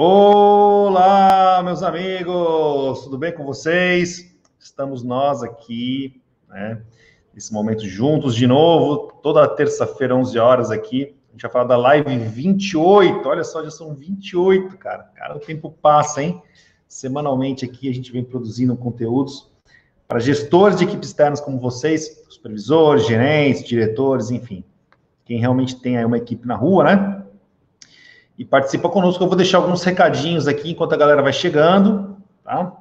Olá, 0.00 1.60
meus 1.64 1.82
amigos, 1.82 3.02
tudo 3.02 3.18
bem 3.18 3.34
com 3.34 3.44
vocês? 3.44 4.32
Estamos 4.56 5.02
nós 5.02 5.42
aqui, 5.42 6.22
né, 6.48 6.80
nesse 7.34 7.52
momento 7.52 7.84
juntos 7.84 8.36
de 8.36 8.46
novo, 8.46 9.12
toda 9.20 9.48
terça-feira, 9.48 10.14
11 10.14 10.38
horas 10.38 10.70
aqui. 10.70 11.16
A 11.30 11.32
gente 11.32 11.42
vai 11.42 11.50
falar 11.50 11.64
da 11.64 11.76
live 11.76 12.16
28, 12.16 13.28
olha 13.28 13.42
só, 13.42 13.60
já 13.64 13.72
são 13.72 13.92
28, 13.92 14.78
cara. 14.78 15.02
Cara, 15.16 15.36
o 15.36 15.40
tempo 15.40 15.68
passa, 15.82 16.22
hein? 16.22 16.40
Semanalmente 16.86 17.64
aqui 17.64 17.90
a 17.90 17.92
gente 17.92 18.12
vem 18.12 18.22
produzindo 18.22 18.76
conteúdos 18.76 19.50
para 20.06 20.20
gestores 20.20 20.78
de 20.78 20.84
equipes 20.84 21.08
externas 21.08 21.40
como 21.40 21.58
vocês, 21.58 22.24
supervisores, 22.28 23.04
gerentes, 23.04 23.64
diretores, 23.64 24.30
enfim. 24.30 24.62
Quem 25.24 25.40
realmente 25.40 25.74
tem 25.80 25.98
aí 25.98 26.04
uma 26.04 26.18
equipe 26.18 26.46
na 26.46 26.54
rua, 26.54 26.84
né? 26.84 27.17
E 28.38 28.44
participa 28.44 28.88
conosco. 28.88 29.22
Eu 29.22 29.28
vou 29.28 29.36
deixar 29.36 29.58
alguns 29.58 29.82
recadinhos 29.82 30.46
aqui 30.46 30.70
enquanto 30.70 30.92
a 30.92 30.96
galera 30.96 31.20
vai 31.20 31.32
chegando, 31.32 32.16
tá? 32.44 32.72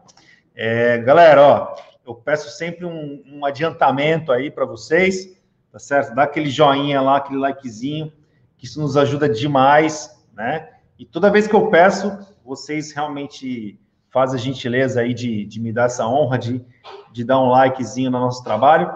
É, 0.55 0.99
galera, 0.99 1.41
ó, 1.41 1.75
eu 2.05 2.13
peço 2.13 2.49
sempre 2.49 2.85
um, 2.85 3.23
um 3.25 3.45
adiantamento 3.45 4.31
aí 4.31 4.51
para 4.51 4.65
vocês, 4.65 5.35
tá 5.71 5.79
certo? 5.79 6.13
Dá 6.13 6.23
aquele 6.23 6.49
joinha 6.49 7.01
lá, 7.01 7.17
aquele 7.17 7.39
likezinho, 7.39 8.13
que 8.55 8.65
isso 8.65 8.79
nos 8.79 8.95
ajuda 8.95 9.27
demais, 9.27 10.23
né? 10.33 10.69
E 10.97 11.05
toda 11.05 11.31
vez 11.31 11.47
que 11.47 11.55
eu 11.55 11.67
peço, 11.69 12.17
vocês 12.45 12.91
realmente 12.91 13.79
fazem 14.09 14.39
a 14.39 14.41
gentileza 14.41 15.01
aí 15.01 15.13
de, 15.13 15.45
de 15.45 15.59
me 15.59 15.71
dar 15.71 15.85
essa 15.85 16.07
honra 16.07 16.37
de, 16.37 16.63
de 17.11 17.23
dar 17.23 17.41
um 17.41 17.49
likezinho 17.49 18.09
no 18.09 18.19
nosso 18.19 18.43
trabalho. 18.43 18.95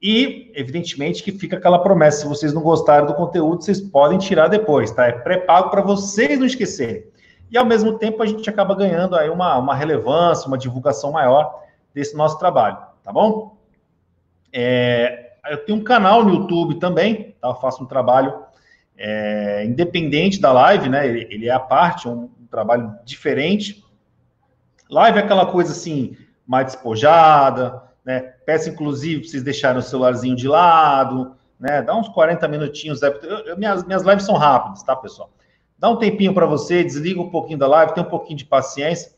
E, 0.00 0.52
evidentemente, 0.54 1.22
que 1.22 1.32
fica 1.32 1.56
aquela 1.56 1.78
promessa: 1.78 2.22
se 2.22 2.28
vocês 2.28 2.52
não 2.52 2.62
gostaram 2.62 3.06
do 3.06 3.14
conteúdo, 3.14 3.62
vocês 3.62 3.80
podem 3.80 4.18
tirar 4.18 4.48
depois, 4.48 4.90
tá? 4.90 5.06
É 5.06 5.12
pré-pago 5.12 5.70
para 5.70 5.80
vocês 5.80 6.38
não 6.38 6.46
esquecerem. 6.46 7.04
E, 7.50 7.56
ao 7.56 7.64
mesmo 7.64 7.98
tempo, 7.98 8.22
a 8.22 8.26
gente 8.26 8.48
acaba 8.48 8.74
ganhando 8.74 9.16
aí 9.16 9.30
uma, 9.30 9.56
uma 9.56 9.74
relevância, 9.74 10.48
uma 10.48 10.58
divulgação 10.58 11.12
maior 11.12 11.62
desse 11.94 12.16
nosso 12.16 12.38
trabalho, 12.38 12.78
tá 13.02 13.12
bom? 13.12 13.56
É, 14.52 15.32
eu 15.48 15.64
tenho 15.64 15.78
um 15.78 15.84
canal 15.84 16.24
no 16.24 16.34
YouTube 16.34 16.78
também, 16.78 17.34
tá? 17.40 17.48
Eu 17.48 17.54
faço 17.54 17.82
um 17.82 17.86
trabalho 17.86 18.34
é, 18.98 19.64
independente 19.64 20.40
da 20.40 20.52
live, 20.52 20.88
né? 20.88 21.06
Ele, 21.06 21.26
ele 21.30 21.48
é 21.48 21.52
a 21.52 21.60
parte, 21.60 22.06
é 22.06 22.10
um, 22.10 22.30
um 22.40 22.46
trabalho 22.50 22.94
diferente. 23.04 23.84
Live 24.90 25.18
é 25.18 25.22
aquela 25.22 25.46
coisa 25.46 25.72
assim, 25.72 26.16
mais 26.46 26.66
despojada, 26.66 27.82
né? 28.04 28.34
Peço, 28.46 28.70
inclusive, 28.70 29.22
para 29.22 29.30
vocês 29.30 29.42
deixarem 29.42 29.80
o 29.80 29.82
celularzinho 29.82 30.36
de 30.36 30.46
lado, 30.46 31.34
né? 31.58 31.82
Dá 31.82 31.96
uns 31.96 32.08
40 32.08 32.46
minutinhos. 32.46 33.02
Eu, 33.02 33.12
eu, 33.12 33.58
minhas, 33.58 33.84
minhas 33.84 34.04
lives 34.04 34.24
são 34.24 34.36
rápidas, 34.36 34.84
tá, 34.84 34.94
pessoal? 34.94 35.30
Dá 35.76 35.90
um 35.90 35.96
tempinho 35.96 36.32
para 36.32 36.46
você, 36.46 36.84
desliga 36.84 37.20
um 37.20 37.28
pouquinho 37.28 37.58
da 37.58 37.66
live, 37.66 37.92
tem 37.92 38.04
um 38.04 38.08
pouquinho 38.08 38.38
de 38.38 38.44
paciência, 38.44 39.12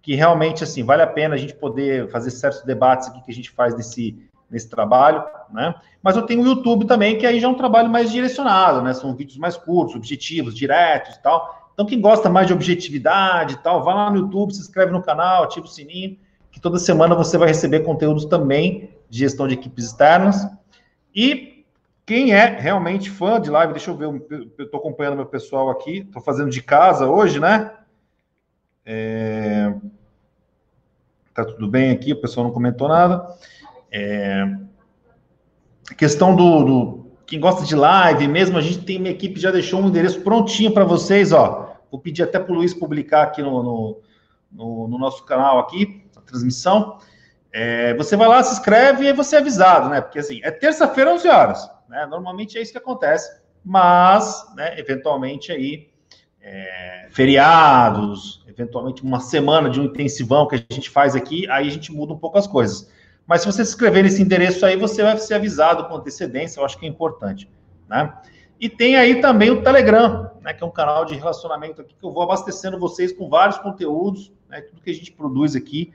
que 0.00 0.14
realmente, 0.14 0.64
assim, 0.64 0.82
vale 0.82 1.02
a 1.02 1.06
pena 1.06 1.34
a 1.34 1.38
gente 1.38 1.54
poder 1.54 2.10
fazer 2.10 2.30
certos 2.30 2.62
debates 2.62 3.08
aqui 3.08 3.22
que 3.22 3.30
a 3.30 3.34
gente 3.34 3.50
faz 3.50 3.76
nesse, 3.76 4.18
nesse 4.50 4.68
trabalho, 4.68 5.22
né? 5.52 5.74
Mas 6.02 6.16
eu 6.16 6.22
tenho 6.22 6.42
o 6.42 6.46
YouTube 6.46 6.86
também, 6.86 7.18
que 7.18 7.26
aí 7.26 7.38
já 7.38 7.46
é 7.46 7.50
um 7.50 7.54
trabalho 7.54 7.90
mais 7.90 8.10
direcionado, 8.10 8.80
né? 8.80 8.94
São 8.94 9.14
vídeos 9.14 9.36
mais 9.36 9.58
curtos, 9.58 9.94
objetivos, 9.94 10.54
diretos 10.54 11.16
e 11.16 11.22
tal. 11.22 11.70
Então, 11.74 11.84
quem 11.84 12.00
gosta 12.00 12.30
mais 12.30 12.46
de 12.46 12.54
objetividade 12.54 13.54
e 13.54 13.58
tal, 13.58 13.84
vai 13.84 13.94
lá 13.94 14.10
no 14.10 14.16
YouTube, 14.16 14.54
se 14.54 14.60
inscreve 14.60 14.90
no 14.90 15.02
canal, 15.02 15.44
ativa 15.44 15.66
o 15.66 15.68
sininho, 15.68 16.18
que 16.60 16.62
toda 16.62 16.78
semana 16.78 17.14
você 17.14 17.38
vai 17.38 17.48
receber 17.48 17.80
conteúdos 17.80 18.26
também 18.26 18.90
de 19.08 19.20
gestão 19.20 19.48
de 19.48 19.54
equipes 19.54 19.86
externas. 19.86 20.46
E 21.14 21.64
quem 22.04 22.34
é 22.34 22.60
realmente 22.60 23.08
fã 23.08 23.40
de 23.40 23.50
live, 23.50 23.72
deixa 23.72 23.90
eu 23.90 23.96
ver, 23.96 24.04
eu 24.58 24.64
estou 24.64 24.78
acompanhando 24.78 25.16
meu 25.16 25.24
pessoal 25.24 25.70
aqui, 25.70 26.00
estou 26.00 26.20
fazendo 26.20 26.50
de 26.50 26.62
casa 26.62 27.06
hoje, 27.06 27.40
né? 27.40 27.72
É... 28.84 29.74
Tá 31.32 31.46
tudo 31.46 31.66
bem 31.66 31.92
aqui, 31.92 32.12
o 32.12 32.20
pessoal 32.20 32.44
não 32.44 32.52
comentou 32.52 32.88
nada. 32.88 33.26
É... 33.90 34.54
Questão 35.96 36.36
do, 36.36 36.64
do, 36.64 37.06
Quem 37.24 37.40
gosta 37.40 37.64
de 37.64 37.74
live, 37.74 38.28
mesmo 38.28 38.58
a 38.58 38.60
gente 38.60 38.84
tem 38.84 38.98
uma 38.98 39.08
equipe 39.08 39.40
já 39.40 39.50
deixou 39.50 39.80
um 39.80 39.88
endereço 39.88 40.20
prontinho 40.20 40.72
para 40.72 40.84
vocês, 40.84 41.32
ó. 41.32 41.74
Vou 41.90 41.98
pedir 41.98 42.22
até 42.22 42.38
para 42.38 42.52
o 42.52 42.56
Luiz 42.56 42.74
publicar 42.74 43.22
aqui 43.22 43.40
no, 43.40 43.62
no, 43.62 44.00
no, 44.52 44.88
no 44.88 44.98
nosso 44.98 45.24
canal 45.24 45.58
aqui 45.58 46.00
transmissão. 46.20 46.98
É, 47.52 47.94
você 47.94 48.16
vai 48.16 48.28
lá, 48.28 48.42
se 48.42 48.52
inscreve 48.52 49.04
e 49.04 49.08
aí 49.08 49.12
você 49.12 49.36
é 49.36 49.38
avisado, 49.40 49.88
né? 49.88 50.00
Porque 50.00 50.18
assim, 50.18 50.40
é 50.42 50.50
terça-feira, 50.50 51.12
11 51.12 51.28
horas, 51.28 51.70
né? 51.88 52.06
Normalmente 52.06 52.56
é 52.56 52.62
isso 52.62 52.72
que 52.72 52.78
acontece, 52.78 53.40
mas, 53.64 54.46
né, 54.54 54.78
eventualmente 54.78 55.50
aí, 55.50 55.90
é, 56.40 57.08
feriados, 57.10 58.44
eventualmente 58.46 59.02
uma 59.02 59.20
semana 59.20 59.68
de 59.68 59.80
um 59.80 59.84
intensivão 59.84 60.46
que 60.46 60.54
a 60.54 60.74
gente 60.74 60.88
faz 60.88 61.14
aqui, 61.14 61.48
aí 61.50 61.66
a 61.66 61.70
gente 61.70 61.92
muda 61.92 62.12
um 62.12 62.18
pouco 62.18 62.38
as 62.38 62.46
coisas. 62.46 62.90
Mas 63.26 63.42
se 63.42 63.46
você 63.46 63.64
se 63.64 63.70
inscrever 63.72 64.02
nesse 64.02 64.22
endereço 64.22 64.64
aí, 64.64 64.76
você 64.76 65.02
vai 65.02 65.16
ser 65.18 65.34
avisado 65.34 65.86
com 65.86 65.96
antecedência, 65.96 66.60
eu 66.60 66.64
acho 66.64 66.78
que 66.78 66.86
é 66.86 66.88
importante, 66.88 67.50
né? 67.88 68.12
E 68.60 68.68
tem 68.68 68.96
aí 68.96 69.20
também 69.22 69.50
o 69.50 69.62
Telegram, 69.62 70.30
né, 70.42 70.52
que 70.52 70.62
é 70.62 70.66
um 70.66 70.70
canal 70.70 71.04
de 71.04 71.14
relacionamento 71.14 71.80
aqui 71.80 71.94
que 71.98 72.04
eu 72.04 72.12
vou 72.12 72.22
abastecendo 72.22 72.78
vocês 72.78 73.10
com 73.10 73.28
vários 73.28 73.56
conteúdos, 73.56 74.30
né, 74.48 74.60
tudo 74.60 74.82
que 74.82 74.90
a 74.90 74.94
gente 74.94 75.10
produz 75.12 75.56
aqui, 75.56 75.92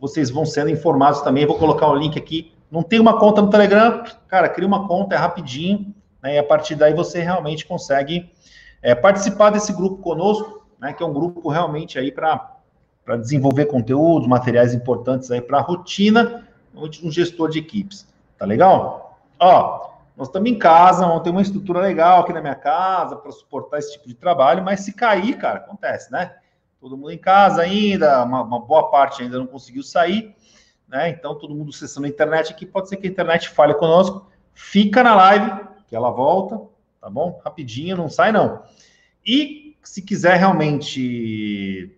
vocês 0.00 0.30
vão 0.30 0.46
sendo 0.46 0.70
informados 0.70 1.20
também. 1.20 1.42
Eu 1.42 1.48
vou 1.48 1.58
colocar 1.58 1.86
o 1.88 1.94
link 1.94 2.18
aqui. 2.18 2.52
Não 2.70 2.82
tem 2.82 2.98
uma 2.98 3.18
conta 3.18 3.42
no 3.42 3.50
Telegram? 3.50 4.02
Cara, 4.26 4.48
cria 4.48 4.66
uma 4.66 4.88
conta, 4.88 5.14
é 5.14 5.18
rapidinho, 5.18 5.94
né? 6.22 6.36
E 6.36 6.38
a 6.38 6.44
partir 6.44 6.74
daí 6.74 6.94
você 6.94 7.20
realmente 7.20 7.66
consegue 7.66 8.30
é, 8.80 8.94
participar 8.94 9.50
desse 9.50 9.72
grupo 9.72 10.02
conosco, 10.02 10.66
né? 10.80 10.92
Que 10.92 11.02
é 11.02 11.06
um 11.06 11.12
grupo 11.12 11.48
realmente 11.48 11.98
aí 11.98 12.10
para 12.10 12.56
desenvolver 13.18 13.66
conteúdos, 13.66 14.26
materiais 14.26 14.72
importantes 14.72 15.30
aí 15.30 15.40
para 15.40 15.58
a 15.58 15.62
rotina 15.62 16.46
de 16.88 17.06
um 17.06 17.10
gestor 17.10 17.50
de 17.50 17.58
equipes. 17.58 18.06
Tá 18.38 18.46
legal? 18.46 19.18
Ó, 19.38 19.90
nós 20.16 20.28
estamos 20.28 20.50
em 20.50 20.58
casa, 20.58 21.06
vamos 21.06 21.26
uma 21.26 21.42
estrutura 21.42 21.80
legal 21.80 22.20
aqui 22.20 22.32
na 22.32 22.40
minha 22.40 22.54
casa 22.54 23.16
para 23.16 23.32
suportar 23.32 23.78
esse 23.78 23.92
tipo 23.92 24.08
de 24.08 24.14
trabalho, 24.14 24.62
mas 24.62 24.80
se 24.80 24.92
cair, 24.92 25.36
cara, 25.36 25.58
acontece, 25.58 26.12
né? 26.12 26.34
Todo 26.80 26.96
mundo 26.96 27.10
em 27.10 27.18
casa 27.18 27.62
ainda, 27.62 28.24
uma, 28.24 28.42
uma 28.42 28.58
boa 28.58 28.90
parte 28.90 29.22
ainda 29.22 29.38
não 29.38 29.46
conseguiu 29.46 29.82
sair, 29.82 30.34
né? 30.88 31.10
Então, 31.10 31.34
todo 31.34 31.54
mundo 31.54 31.70
acessando 31.70 32.06
a 32.06 32.08
internet 32.08 32.52
aqui, 32.52 32.64
pode 32.64 32.88
ser 32.88 32.96
que 32.96 33.06
a 33.06 33.10
internet 33.10 33.50
falhe 33.50 33.74
conosco. 33.74 34.26
Fica 34.54 35.02
na 35.02 35.14
live, 35.14 35.52
que 35.86 35.94
ela 35.94 36.10
volta, 36.10 36.60
tá 37.00 37.10
bom? 37.10 37.38
Rapidinho, 37.44 37.96
não 37.96 38.08
sai 38.08 38.32
não. 38.32 38.62
E 39.24 39.76
se 39.82 40.00
quiser 40.00 40.36
realmente 40.36 41.94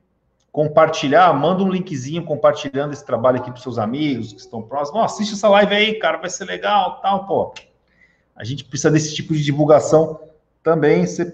compartilhar, 0.50 1.32
manda 1.32 1.62
um 1.62 1.70
linkzinho 1.70 2.24
compartilhando 2.24 2.92
esse 2.92 3.06
trabalho 3.06 3.38
aqui 3.38 3.50
para 3.50 3.60
seus 3.62 3.78
amigos 3.78 4.32
que 4.32 4.40
estão 4.40 4.62
próximos. 4.62 5.00
Oh, 5.00 5.04
assiste 5.04 5.32
essa 5.32 5.48
live 5.48 5.74
aí, 5.74 5.94
cara, 5.98 6.18
vai 6.18 6.28
ser 6.28 6.44
legal, 6.44 7.00
tal, 7.00 7.26
pô. 7.26 7.54
A 8.34 8.44
gente 8.44 8.64
precisa 8.64 8.90
desse 8.90 9.14
tipo 9.14 9.32
de 9.32 9.42
divulgação 9.42 10.20
também, 10.62 11.06
se 11.06 11.24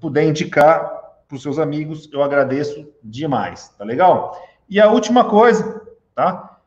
puder 0.00 0.24
indicar 0.24 1.03
para 1.34 1.38
os 1.38 1.42
seus 1.42 1.58
amigos, 1.58 2.08
eu 2.12 2.22
agradeço 2.22 2.86
demais, 3.02 3.68
tá 3.76 3.84
legal? 3.84 4.40
E 4.68 4.80
a 4.80 4.88
última 4.88 5.24
coisa, 5.24 5.82
tá? 6.14 6.58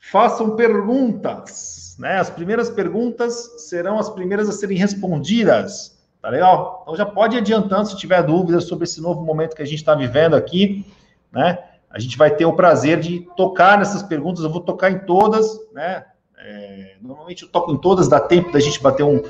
Façam 0.00 0.56
perguntas, 0.56 1.96
né? 1.98 2.18
As 2.18 2.28
primeiras 2.28 2.68
perguntas 2.68 3.68
serão 3.68 3.98
as 3.98 4.10
primeiras 4.10 4.48
a 4.48 4.52
serem 4.52 4.76
respondidas, 4.76 5.96
tá 6.20 6.28
legal? 6.30 6.80
Então 6.82 6.96
já 6.96 7.06
pode 7.06 7.36
ir 7.36 7.38
adiantando 7.38 7.88
se 7.88 7.96
tiver 7.96 8.22
dúvidas 8.22 8.64
sobre 8.64 8.84
esse 8.84 9.00
novo 9.00 9.22
momento 9.22 9.54
que 9.54 9.62
a 9.62 9.66
gente 9.66 9.78
está 9.78 9.94
vivendo 9.94 10.34
aqui, 10.34 10.84
né? 11.30 11.58
A 11.88 12.00
gente 12.00 12.18
vai 12.18 12.34
ter 12.34 12.44
o 12.44 12.52
prazer 12.52 12.98
de 12.98 13.20
tocar 13.36 13.78
nessas 13.78 14.02
perguntas, 14.02 14.42
eu 14.42 14.50
vou 14.50 14.60
tocar 14.60 14.90
em 14.90 14.98
todas, 14.98 15.46
né? 15.72 16.04
É, 16.38 16.96
normalmente 17.00 17.44
eu 17.44 17.48
toco 17.48 17.72
em 17.72 17.78
todas, 17.78 18.08
dá 18.08 18.18
tempo 18.18 18.50
da 18.50 18.58
gente 18.58 18.82
bater 18.82 19.04
um, 19.04 19.22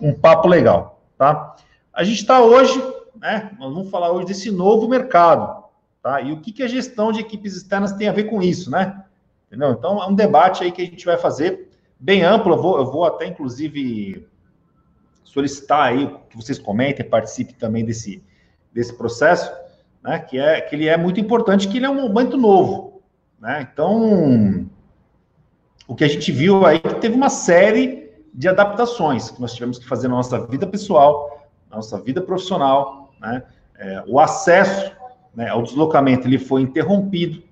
um 0.00 0.12
papo 0.12 0.48
legal, 0.48 1.00
tá? 1.16 1.54
A 1.92 2.02
gente 2.02 2.18
está 2.18 2.40
hoje 2.40 3.01
né? 3.22 3.52
Nós 3.56 3.72
vamos 3.72 3.88
falar 3.88 4.10
hoje 4.10 4.26
desse 4.26 4.50
novo 4.50 4.88
mercado, 4.88 5.62
tá? 6.02 6.20
E 6.20 6.32
o 6.32 6.40
que, 6.40 6.50
que 6.50 6.64
a 6.64 6.66
gestão 6.66 7.12
de 7.12 7.20
equipes 7.20 7.54
externas 7.54 7.92
tem 7.92 8.08
a 8.08 8.12
ver 8.12 8.24
com 8.24 8.42
isso, 8.42 8.68
né? 8.68 9.04
Entendeu? 9.46 9.70
Então, 9.70 10.02
é 10.02 10.06
um 10.08 10.14
debate 10.14 10.64
aí 10.64 10.72
que 10.72 10.82
a 10.82 10.84
gente 10.84 11.06
vai 11.06 11.16
fazer 11.16 11.70
bem 12.00 12.24
amplo. 12.24 12.52
Eu 12.52 12.60
vou, 12.60 12.78
eu 12.78 12.84
vou 12.84 13.04
até, 13.04 13.26
inclusive, 13.26 14.26
solicitar 15.22 15.84
aí 15.84 16.12
que 16.28 16.36
vocês 16.36 16.58
comentem, 16.58 17.08
participem 17.08 17.54
também 17.54 17.84
desse, 17.84 18.20
desse 18.72 18.92
processo, 18.92 19.52
né? 20.02 20.18
Que, 20.18 20.40
é, 20.40 20.60
que 20.60 20.74
ele 20.74 20.88
é 20.88 20.96
muito 20.96 21.20
importante, 21.20 21.68
que 21.68 21.76
ele 21.76 21.86
é 21.86 21.90
um 21.90 22.02
momento 22.02 22.36
novo, 22.36 23.02
né? 23.38 23.68
Então, 23.72 24.68
o 25.86 25.94
que 25.94 26.02
a 26.02 26.08
gente 26.08 26.32
viu 26.32 26.66
aí 26.66 26.80
que 26.80 26.94
teve 26.96 27.14
uma 27.14 27.30
série 27.30 28.10
de 28.34 28.48
adaptações 28.48 29.30
que 29.30 29.40
nós 29.40 29.52
tivemos 29.52 29.78
que 29.78 29.86
fazer 29.86 30.08
na 30.08 30.16
nossa 30.16 30.44
vida 30.44 30.66
pessoal, 30.66 31.46
na 31.70 31.76
nossa 31.76 32.00
vida 32.00 32.20
profissional, 32.20 33.01
né? 33.22 33.42
É, 33.78 34.02
o 34.06 34.20
acesso 34.20 34.92
né, 35.34 35.48
ao 35.48 35.62
deslocamento 35.62 36.26
ele 36.26 36.38
foi 36.38 36.60
interrompido, 36.60 37.42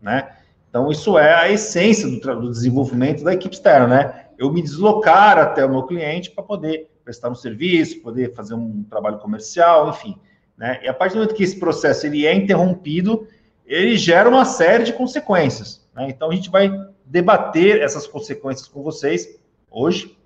né? 0.00 0.30
Então, 0.68 0.90
isso 0.90 1.16
é 1.16 1.32
a 1.32 1.50
essência 1.50 2.08
do, 2.08 2.18
do, 2.18 2.50
desenvolvimento 2.50 3.22
da 3.22 3.32
equipe 3.32 3.54
externa, 3.54 3.86
né? 3.86 4.24
Eu 4.36 4.52
me 4.52 4.60
deslocar 4.60 5.38
até 5.38 5.64
o 5.64 5.70
meu 5.70 5.84
cliente 5.84 6.30
para 6.30 6.42
poder 6.42 6.90
prestar 7.04 7.30
um 7.30 7.34
serviço, 7.34 8.00
poder 8.00 8.34
fazer 8.34 8.54
um 8.54 8.82
trabalho 8.82 9.18
comercial, 9.18 9.90
enfim. 9.90 10.16
né? 10.56 10.80
E 10.82 10.88
a 10.88 10.94
partir 10.94 11.14
do 11.14 11.20
momento 11.20 11.34
que 11.34 11.44
esse 11.44 11.58
processo 11.58 12.06
ele 12.06 12.26
é 12.26 12.34
interrompido, 12.34 13.28
ele 13.64 13.96
gera 13.96 14.28
uma 14.28 14.44
série 14.44 14.84
de 14.84 14.92
consequências, 14.92 15.86
né? 15.94 16.08
Então 16.08 16.30
a 16.30 16.34
gente 16.34 16.50
vai 16.50 16.70
debater 17.04 17.80
essas 17.80 18.06
consequências 18.06 18.66
com 18.66 18.82
vocês 18.82 19.38
hoje, 19.70 20.18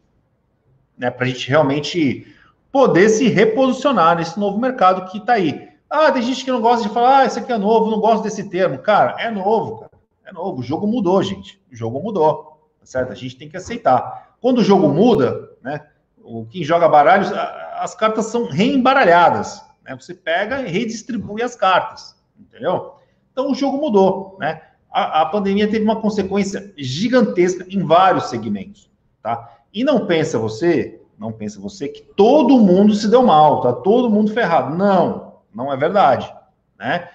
né? 0.97 1.11
Para 1.11 1.27
a 1.27 1.29
gente 1.29 1.47
realmente 1.49 2.27
poder 2.71 3.09
se 3.09 3.29
reposicionar 3.29 4.17
nesse 4.17 4.39
novo 4.39 4.59
mercado 4.59 5.11
que 5.11 5.19
está 5.19 5.35
aí. 5.35 5.69
Ah, 5.89 6.13
tem 6.13 6.23
gente 6.23 6.45
que 6.45 6.51
não 6.51 6.61
gosta 6.61 6.87
de 6.87 6.93
falar, 6.93 7.21
ah, 7.21 7.25
isso 7.25 7.39
aqui 7.39 7.53
é 7.53 7.59
novo, 7.59 7.91
não 7.91 7.99
gosto 7.99 8.23
desse 8.23 8.49
termo. 8.51 8.79
Cara, 8.79 9.17
é 9.19 9.31
novo, 9.31 9.79
cara. 9.79 9.93
É 10.27 10.33
novo. 10.33 10.61
O 10.61 10.63
jogo 10.63 10.87
mudou, 10.87 11.23
gente. 11.23 11.61
O 11.73 11.75
jogo 11.75 12.01
mudou, 12.01 12.69
tá 12.79 12.85
certo? 12.85 13.13
A 13.13 13.15
gente 13.15 13.37
tem 13.37 13.49
que 13.49 13.57
aceitar. 13.57 14.37
Quando 14.41 14.59
o 14.59 14.65
jogo 14.65 14.89
muda, 14.89 15.51
né? 15.63 15.87
O 16.23 16.45
quem 16.45 16.63
joga 16.63 16.87
baralhos, 16.89 17.33
as 17.33 17.95
cartas 17.95 18.27
são 18.27 18.47
reembaralhadas. 18.47 19.65
Né? 19.83 19.97
Você 19.99 20.13
pega 20.13 20.61
e 20.61 20.69
redistribui 20.69 21.43
as 21.43 21.57
cartas, 21.57 22.15
entendeu? 22.39 22.95
Então 23.33 23.51
o 23.51 23.55
jogo 23.55 23.79
mudou, 23.79 24.37
né? 24.39 24.61
A, 24.91 25.23
a 25.23 25.27
pandemia 25.27 25.71
teve 25.71 25.85
uma 25.85 26.01
consequência 26.01 26.73
gigantesca 26.77 27.65
em 27.69 27.83
vários 27.83 28.29
segmentos, 28.29 28.91
tá? 29.23 29.57
E 29.73 29.85
não 29.85 30.07
pensa 30.07 30.39
você, 30.39 31.01
não 31.19 31.33
pensa 31.33 31.61
você 31.61 31.89
que 31.89 32.03
todo 32.03 32.61
mundo 32.61 32.95
se 32.95 33.09
deu 33.09 33.23
mal, 33.23 33.61
tá? 33.61 33.73
Todo 33.73 34.09
mundo 34.09 34.33
ferrado. 34.33 34.77
Não, 34.77 35.35
não 35.53 35.73
é 35.73 35.77
verdade, 35.77 36.33
né? 36.79 37.09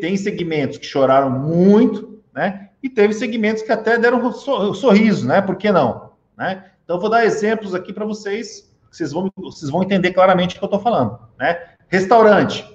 tem 0.00 0.16
segmentos 0.16 0.78
que 0.78 0.86
choraram 0.86 1.30
muito, 1.30 2.22
né? 2.34 2.70
E 2.82 2.88
teve 2.88 3.12
segmentos 3.12 3.62
que 3.62 3.70
até 3.70 3.98
deram 3.98 4.32
sorriso, 4.32 5.28
né? 5.28 5.42
Por 5.42 5.56
que 5.56 5.70
não? 5.70 6.12
Né? 6.36 6.64
Então, 6.82 6.98
vou 6.98 7.10
dar 7.10 7.26
exemplos 7.26 7.74
aqui 7.74 7.92
para 7.92 8.06
vocês, 8.06 8.72
vocês 8.90 9.12
vão, 9.12 9.30
vocês 9.36 9.70
vão 9.70 9.82
entender 9.82 10.12
claramente 10.12 10.56
o 10.56 10.58
que 10.58 10.64
eu 10.64 10.66
estou 10.66 10.80
falando, 10.80 11.18
né? 11.38 11.60
Restaurante. 11.88 12.66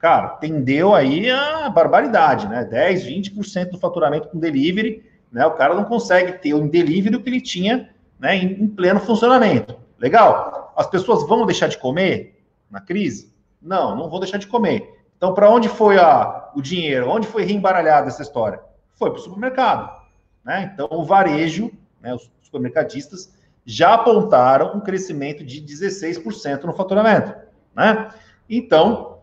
Cara, 0.00 0.30
tendeu 0.30 0.92
aí 0.92 1.30
a 1.30 1.70
barbaridade, 1.70 2.48
né? 2.48 2.64
10, 2.64 3.06
20% 3.06 3.70
do 3.70 3.78
faturamento 3.78 4.28
com 4.28 4.40
delivery, 4.40 5.04
né? 5.30 5.46
O 5.46 5.52
cara 5.52 5.72
não 5.72 5.84
consegue 5.84 6.32
ter 6.32 6.48
em 6.48 6.66
delivery 6.66 7.14
o 7.14 7.22
que 7.22 7.30
ele 7.30 7.40
tinha 7.40 7.93
né, 8.24 8.36
em, 8.36 8.66
pleno 8.66 8.98
funcionamento. 9.00 9.76
Legal? 9.98 10.72
As 10.74 10.86
pessoas 10.86 11.28
vão 11.28 11.44
deixar 11.44 11.66
de 11.66 11.76
comer 11.76 12.42
na 12.70 12.80
crise? 12.80 13.30
Não, 13.60 13.94
não 13.94 14.08
vão 14.08 14.18
deixar 14.18 14.38
de 14.38 14.46
comer. 14.46 14.98
Então, 15.14 15.34
para 15.34 15.50
onde 15.50 15.68
foi 15.68 15.98
a, 15.98 16.50
o 16.56 16.62
dinheiro? 16.62 17.10
Onde 17.10 17.26
foi 17.26 17.44
reembaralhada 17.44 18.08
essa 18.08 18.22
história? 18.22 18.62
Foi 18.94 19.10
para 19.10 19.18
o 19.18 19.22
supermercado. 19.22 19.94
Né? 20.42 20.70
Então, 20.72 20.88
o 20.90 21.04
varejo, 21.04 21.70
né, 22.00 22.14
os 22.14 22.30
supermercadistas, 22.42 23.30
já 23.66 23.92
apontaram 23.92 24.74
um 24.74 24.80
crescimento 24.80 25.44
de 25.44 25.60
16% 25.60 26.64
no 26.64 26.72
faturamento. 26.72 27.34
Né? 27.76 28.08
Então, 28.48 29.18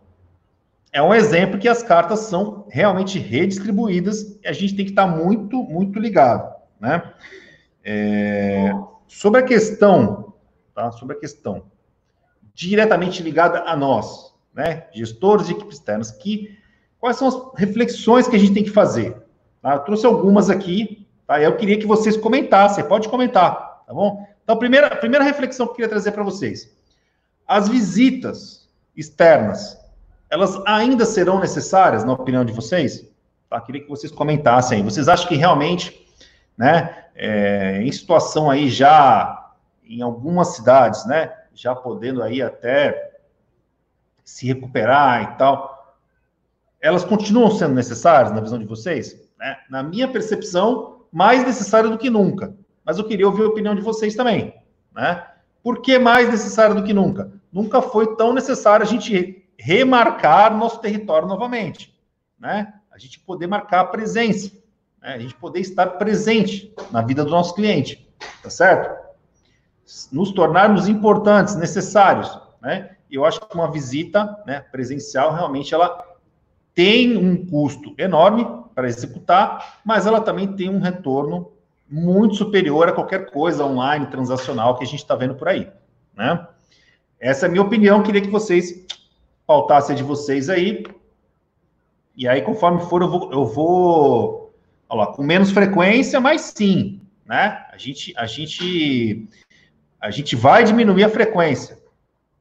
é 0.94 1.02
um 1.02 1.14
exemplo 1.14 1.60
que 1.60 1.68
as 1.68 1.82
cartas 1.82 2.20
são 2.20 2.68
realmente 2.70 3.18
redistribuídas 3.18 4.38
e 4.44 4.48
a 4.48 4.54
gente 4.54 4.76
tem 4.76 4.86
que 4.86 4.92
estar 4.92 5.08
muito, 5.08 5.64
muito 5.64 6.00
ligado. 6.00 6.54
Né? 6.80 7.02
É, 7.84 8.72
sobre 9.12 9.42
a 9.42 9.44
questão, 9.44 10.34
tá? 10.74 10.90
Sobre 10.92 11.18
a 11.18 11.20
questão 11.20 11.64
diretamente 12.54 13.22
ligada 13.22 13.64
a 13.66 13.76
nós, 13.76 14.34
né? 14.54 14.88
Gestores 14.94 15.48
de 15.48 15.54
equipes 15.54 15.78
externas, 15.78 16.12
que 16.12 16.58
quais 17.00 17.18
são 17.18 17.28
as 17.28 17.60
reflexões 17.60 18.28
que 18.28 18.36
a 18.36 18.40
gente 18.40 18.54
tem 18.54 18.64
que 18.64 18.70
fazer? 18.70 19.16
Tá? 19.62 19.76
Eu 19.76 19.80
trouxe 19.80 20.06
algumas 20.06 20.50
aqui, 20.50 21.08
tá? 21.28 21.42
Eu 21.42 21.56
queria 21.58 21.78
que 21.78 21.86
vocês 21.86 22.16
comentassem, 22.18 22.84
pode 22.86 23.10
comentar, 23.10 23.84
tá 23.86 23.94
bom? 23.94 24.26
Então, 24.44 24.56
a 24.56 24.60
primeira, 24.60 24.88
a 24.88 24.96
primeira 24.96 25.24
reflexão 25.24 25.66
que 25.66 25.72
eu 25.72 25.76
queria 25.76 25.90
trazer 25.90 26.12
para 26.14 26.24
vocês: 26.24 26.76
as 27.48 27.68
visitas 27.68 28.70
externas, 28.96 29.78
elas 30.30 30.62
ainda 30.66 31.06
serão 31.06 31.40
necessárias, 31.40 32.04
na 32.04 32.14
opinião 32.14 32.46
de 32.46 32.54
vocês? 32.54 33.06
Tá? 33.50 33.60
Queria 33.60 33.82
que 33.82 33.90
vocês 33.90 34.12
comentassem. 34.12 34.84
Vocês 34.84 35.08
acham 35.08 35.28
que 35.28 35.36
realmente, 35.36 36.01
né? 36.62 37.02
é, 37.16 37.82
em 37.82 37.92
situação 37.92 38.52
aí 38.52 38.70
já 38.70 39.52
em 39.84 40.04
algumas 40.04 40.50
cidades, 40.50 41.08
né, 41.08 41.34
já 41.56 41.76
podendo 41.76 42.22
aí 42.22 42.40
até 42.40 43.20
se 44.24 44.46
recuperar 44.46 45.24
e 45.24 45.38
tal, 45.38 45.98
elas 46.80 47.04
continuam 47.04 47.50
sendo 47.50 47.74
necessárias 47.74 48.32
na 48.32 48.40
visão 48.40 48.60
de 48.60 48.66
vocês? 48.66 49.20
Né? 49.40 49.58
Na 49.72 49.82
minha 49.82 50.08
percepção, 50.08 51.02
mais 51.12 51.44
necessária 51.44 51.90
do 51.90 51.98
que 51.98 52.12
nunca. 52.12 52.56
Mas 52.86 53.00
eu 53.00 53.08
queria 53.08 53.28
ouvir 53.28 53.44
a 53.44 53.48
opinião 53.48 53.74
de 53.74 53.82
vocês 53.82 54.16
também, 54.16 54.54
né? 54.94 55.26
Por 55.64 55.82
que 55.82 55.98
mais 55.98 56.30
necessária 56.30 56.76
do 56.76 56.84
que 56.84 56.94
nunca? 56.94 57.32
Nunca 57.52 57.82
foi 57.82 58.16
tão 58.16 58.34
necessário 58.34 58.86
a 58.86 58.90
gente 58.90 59.48
remarcar 59.58 60.56
nosso 60.56 60.80
território 60.80 61.28
novamente, 61.28 62.00
né? 62.40 62.74
A 62.92 63.00
gente 63.00 63.20
poder 63.20 63.48
marcar 63.48 63.82
a 63.82 63.86
presença 63.86 64.61
né? 65.02 65.16
a 65.16 65.20
gente 65.20 65.36
poder 65.36 65.60
estar 65.60 65.88
presente 65.88 66.74
na 66.92 67.02
vida 67.02 67.24
do 67.24 67.32
nosso 67.32 67.56
cliente, 67.56 68.08
tá 68.44 68.50
certo? 68.50 69.00
Nos 70.12 70.32
tornarmos 70.32 70.88
importantes, 70.88 71.56
necessários, 71.56 72.40
né? 72.62 72.92
Eu 73.10 73.26
acho 73.26 73.42
que 73.42 73.56
uma 73.56 73.70
visita 73.70 74.42
né, 74.46 74.62
presencial 74.72 75.34
realmente 75.34 75.74
ela 75.74 76.02
tem 76.74 77.18
um 77.18 77.46
custo 77.46 77.94
enorme 77.98 78.48
para 78.74 78.88
executar, 78.88 79.82
mas 79.84 80.06
ela 80.06 80.22
também 80.22 80.56
tem 80.56 80.70
um 80.70 80.80
retorno 80.80 81.52
muito 81.90 82.36
superior 82.36 82.88
a 82.88 82.94
qualquer 82.94 83.30
coisa 83.30 83.66
online, 83.66 84.06
transacional 84.06 84.78
que 84.78 84.86
a 84.86 84.88
gente 84.88 85.02
está 85.02 85.14
vendo 85.14 85.36
por 85.36 85.50
aí, 85.50 85.70
né? 86.16 86.48
Essa 87.20 87.46
é 87.46 87.50
a 87.50 87.52
minha 87.52 87.62
opinião, 87.62 88.02
queria 88.02 88.22
que 88.22 88.30
vocês 88.30 88.86
pautassem 89.46 89.96
de 89.96 90.02
vocês 90.02 90.50
aí. 90.50 90.84
E 92.16 92.28
aí, 92.28 92.42
conforme 92.42 92.82
for, 92.82 93.02
eu 93.02 93.10
vou, 93.10 93.32
eu 93.32 93.46
vou 93.46 94.41
Olha 94.92 95.06
lá, 95.06 95.08
com 95.08 95.24
menos 95.24 95.52
frequência, 95.52 96.20
mas 96.20 96.42
sim, 96.54 97.00
né? 97.26 97.66
A 97.72 97.78
gente, 97.78 98.14
a 98.18 98.26
gente, 98.26 99.26
a 100.02 100.12
gente 100.12 100.36
vai 100.36 100.66
diminuir 100.66 101.06
a 101.06 101.10
frequência, 101.10 101.80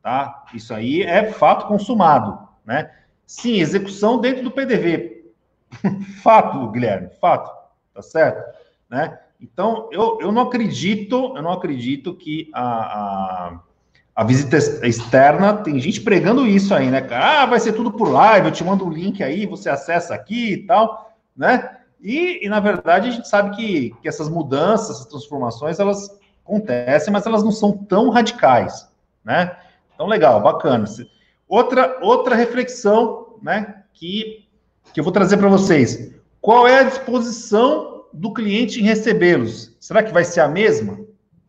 tá? 0.03 0.45
Isso 0.53 0.75
aí 0.75 1.01
é 1.01 1.31
fato 1.31 1.69
consumado, 1.69 2.37
né? 2.67 2.91
Sim, 3.25 3.61
execução 3.61 4.21
dentro 4.21 4.43
do 4.43 4.51
PDV. 4.51 5.27
fato, 6.25 6.69
Guilherme, 6.73 7.11
fato, 7.21 7.53
tá 7.95 8.03
certo? 8.03 8.43
Né? 8.91 9.17
Então, 9.41 9.89
eu, 9.93 10.19
eu 10.21 10.33
não 10.33 10.43
acredito, 10.43 11.33
eu 11.37 11.43
não 11.43 11.53
acredito 11.53 12.17
que 12.17 12.51
a, 12.53 12.65
a, 12.65 13.61
a 14.13 14.25
visita 14.25 14.57
externa, 14.85 15.57
tem 15.59 15.79
gente 15.79 16.01
pregando 16.01 16.45
isso 16.49 16.75
aí, 16.75 16.91
né? 16.91 17.07
Ah, 17.13 17.47
vai 17.47 17.61
ser 17.61 17.75
tudo 17.75 17.93
por 17.93 18.11
live, 18.11 18.49
eu 18.49 18.53
te 18.53 18.65
mando 18.65 18.85
um 18.85 18.91
link 18.91 19.23
aí, 19.23 19.47
você 19.47 19.71
acessa 19.71 20.13
aqui 20.13 20.55
e 20.55 20.67
tal, 20.67 21.15
né? 21.37 21.77
E, 22.03 22.45
e, 22.45 22.49
na 22.49 22.61
verdade, 22.61 23.09
a 23.09 23.13
gente 23.13 23.29
sabe 23.29 23.55
que, 23.57 23.95
que 24.01 24.09
essas 24.09 24.29
mudanças, 24.29 24.97
essas 24.97 25.07
transformações, 25.07 25.79
elas 25.79 26.19
acontecem, 26.45 27.13
mas 27.13 27.27
elas 27.27 27.43
não 27.45 27.53
são 27.53 27.77
tão 27.77 28.09
radicais, 28.09 28.89
né? 29.25 29.57
Então, 29.95 30.07
legal, 30.07 30.43
bacana. 30.43 30.87
Outra, 31.47 31.99
outra 32.01 32.35
reflexão, 32.35 33.37
né, 33.43 33.83
que, 33.93 34.47
que 34.93 35.01
eu 35.01 35.05
vou 35.05 35.13
trazer 35.13 35.37
para 35.37 35.49
vocês. 35.49 36.15
Qual 36.41 36.67
é 36.67 36.81
a 36.81 36.85
disposição 36.85 38.05
do 38.13 38.33
cliente 38.33 38.81
em 38.81 38.85
recebê-los? 38.85 39.77
Será 39.79 40.03
que 40.03 40.13
vai 40.13 40.25
ser 40.25 40.41
a 40.41 40.49
mesma? 40.49 40.99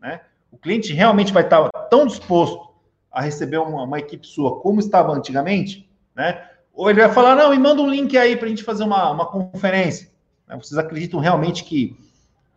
Né? 0.01 0.19
O 0.51 0.57
cliente 0.57 0.93
realmente 0.93 1.31
vai 1.31 1.43
estar 1.43 1.69
tão 1.89 2.05
disposto 2.05 2.71
a 3.11 3.21
receber 3.21 3.57
uma, 3.57 3.83
uma 3.83 3.99
equipe 3.99 4.27
sua 4.27 4.59
como 4.59 4.79
estava 4.79 5.13
antigamente? 5.13 5.89
Né? 6.15 6.43
Ou 6.73 6.89
ele 6.89 7.01
vai 7.01 7.11
falar, 7.11 7.35
não, 7.35 7.51
me 7.51 7.57
manda 7.57 7.81
um 7.81 7.89
link 7.89 8.17
aí 8.17 8.35
para 8.35 8.47
a 8.47 8.49
gente 8.49 8.63
fazer 8.63 8.83
uma, 8.83 9.11
uma 9.11 9.25
conferência. 9.25 10.09
Né? 10.51 10.57
Vocês 10.57 10.77
acreditam 10.77 11.19
realmente 11.19 11.63
que, 11.63 11.97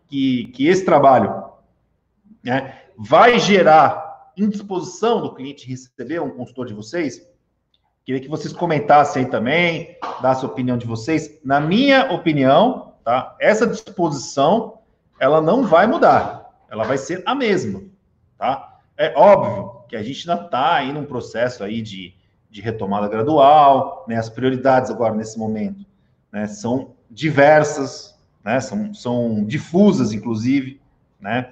que, 0.09 0.47
que 0.49 0.67
esse 0.67 0.85
trabalho 0.85 1.45
né, 2.43 2.81
vai 2.99 3.39
gerar 3.39 4.33
indisposição 4.37 5.23
do 5.23 5.33
cliente 5.33 5.69
receber 5.69 6.21
um 6.21 6.31
consultor 6.31 6.67
de 6.67 6.75
vocês? 6.75 7.27
Queria 8.05 8.21
que 8.21 8.29
vocês 8.29 8.53
comentassem 8.53 9.25
aí 9.25 9.31
também, 9.31 9.97
dassem 10.21 10.47
a 10.47 10.53
opinião 10.53 10.77
de 10.77 10.87
vocês. 10.87 11.41
Na 11.43 11.59
minha 11.59 12.13
opinião, 12.13 12.93
tá, 13.03 13.35
essa 13.41 13.67
disposição, 13.67 14.81
ela 15.19 15.41
não 15.41 15.63
vai 15.63 15.87
mudar. 15.87 16.51
Ela 16.69 16.85
vai 16.85 16.99
ser 16.99 17.23
a 17.25 17.35
mesma, 17.35 17.83
tá? 18.37 18.79
É 18.97 19.15
óbvio 19.17 19.85
que 19.89 19.97
a 19.97 20.03
gente 20.03 20.29
ainda 20.29 20.45
está 20.45 20.75
aí 20.75 20.93
num 20.93 21.05
processo 21.05 21.65
aí 21.65 21.81
de, 21.81 22.15
de 22.51 22.61
retomada 22.61 23.09
gradual, 23.09 24.05
né? 24.07 24.17
As 24.17 24.29
prioridades 24.29 24.91
agora, 24.91 25.15
nesse 25.15 25.39
momento, 25.39 25.87
né, 26.31 26.47
são 26.47 26.94
diversas, 27.15 28.15
né? 28.45 28.61
São, 28.61 28.93
são 28.93 29.45
difusas, 29.45 30.13
inclusive, 30.13 30.81
né? 31.21 31.51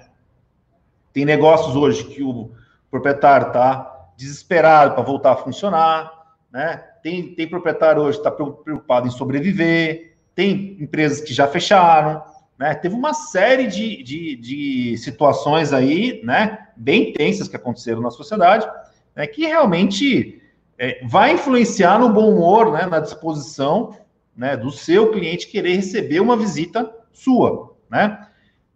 Tem 1.13 1.25
negócios 1.25 1.75
hoje 1.75 2.03
que 2.05 2.21
o 2.21 2.51
proprietário 2.91 3.47
está 3.47 4.11
desesperado 4.17 4.93
para 4.93 5.03
voltar 5.03 5.31
a 5.31 5.37
funcionar, 5.37 6.11
né? 6.51 6.83
Tem, 7.01 7.33
tem 7.33 7.47
proprietário 7.47 8.01
hoje 8.01 8.19
que 8.19 8.27
está 8.27 8.31
preocupado 8.31 9.07
em 9.07 9.11
sobreviver, 9.11 10.15
tem 10.35 10.77
empresas 10.79 11.21
que 11.21 11.33
já 11.33 11.47
fecharam, 11.47 12.21
né? 12.59 12.75
Teve 12.75 12.95
uma 12.95 13.13
série 13.13 13.67
de, 13.67 14.03
de, 14.03 14.35
de 14.35 14.97
situações 14.97 15.71
aí, 15.71 16.21
né? 16.23 16.67
Bem 16.75 17.13
tensas 17.13 17.47
que 17.47 17.55
aconteceram 17.55 18.01
na 18.01 18.11
sociedade, 18.11 18.67
né? 19.15 19.25
Que 19.27 19.45
realmente 19.45 20.41
é, 20.77 21.05
vai 21.05 21.33
influenciar 21.33 21.99
no 21.99 22.09
bom 22.09 22.29
humor, 22.29 22.71
né, 22.73 22.85
na 22.85 22.99
disposição 22.99 23.95
né, 24.35 24.57
do 24.57 24.71
seu 24.71 25.11
cliente 25.11 25.47
querer 25.47 25.75
receber 25.75 26.19
uma 26.19 26.35
visita 26.35 26.91
sua, 27.11 27.75
né? 27.89 28.27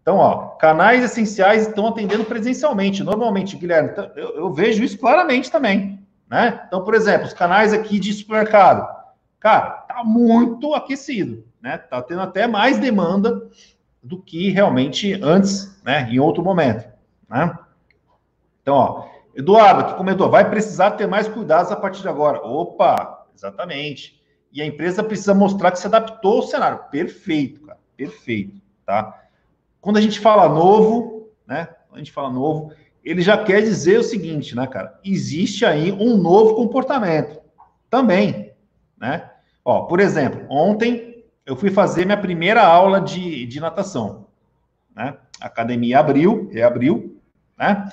Então, 0.01 0.17
ó, 0.17 0.49
canais 0.55 1.03
essenciais 1.03 1.67
estão 1.67 1.87
atendendo 1.87 2.23
presencialmente. 2.23 3.03
Normalmente, 3.03 3.57
Guilherme, 3.57 3.89
então, 3.89 4.09
eu, 4.15 4.37
eu, 4.37 4.53
vejo 4.53 4.81
isso 4.81 4.97
claramente 4.97 5.51
também, 5.51 5.99
né? 6.29 6.63
Então, 6.65 6.83
por 6.83 6.93
exemplo, 6.93 7.27
os 7.27 7.33
canais 7.33 7.73
aqui 7.73 7.99
de 7.99 8.13
supermercado, 8.13 8.87
cara, 9.39 9.69
tá 9.69 10.03
muito 10.05 10.73
aquecido, 10.73 11.43
né? 11.61 11.77
Tá 11.77 12.01
tendo 12.01 12.21
até 12.21 12.47
mais 12.47 12.77
demanda 12.77 13.49
do 14.01 14.21
que 14.21 14.49
realmente 14.49 15.13
antes, 15.21 15.77
né? 15.83 16.07
Em 16.09 16.19
outro 16.19 16.41
momento, 16.41 16.87
né? 17.29 17.57
Então, 18.61 18.75
ó, 18.75 19.05
Eduardo 19.35 19.91
que 19.91 19.97
comentou, 19.97 20.31
vai 20.31 20.49
precisar 20.49 20.91
ter 20.91 21.05
mais 21.05 21.27
cuidados 21.27 21.71
a 21.71 21.75
partir 21.75 22.01
de 22.01 22.07
agora. 22.07 22.39
Opa, 22.39 23.27
exatamente. 23.35 24.16
E 24.57 24.61
a 24.63 24.65
empresa 24.65 25.03
precisa 25.03 25.35
mostrar 25.35 25.69
que 25.69 25.77
se 25.77 25.85
adaptou 25.85 26.37
ao 26.37 26.47
cenário. 26.47 26.79
Perfeito, 26.89 27.61
cara, 27.61 27.77
perfeito, 27.95 28.59
tá? 28.83 29.21
Quando 29.79 29.97
a 29.97 30.01
gente 30.01 30.19
fala 30.19 30.49
novo, 30.49 31.29
né? 31.45 31.67
Quando 31.87 31.97
a 31.97 31.99
gente 31.99 32.11
fala 32.11 32.31
novo, 32.31 32.73
ele 33.03 33.21
já 33.21 33.37
quer 33.43 33.61
dizer 33.61 33.99
o 33.99 34.03
seguinte, 34.03 34.55
né, 34.55 34.65
cara? 34.65 34.99
Existe 35.05 35.63
aí 35.63 35.91
um 35.91 36.17
novo 36.17 36.55
comportamento 36.55 37.39
também, 37.87 38.51
né? 38.99 39.29
Ó, 39.63 39.83
por 39.83 39.99
exemplo, 39.99 40.43
ontem 40.49 41.23
eu 41.45 41.55
fui 41.55 41.69
fazer 41.69 42.05
minha 42.05 42.19
primeira 42.19 42.65
aula 42.65 42.99
de, 42.99 43.45
de 43.45 43.59
natação, 43.59 44.25
né? 44.95 45.17
A 45.39 45.45
academia 45.45 45.99
abriu, 45.99 46.49
reabriu, 46.51 47.21
né? 47.55 47.91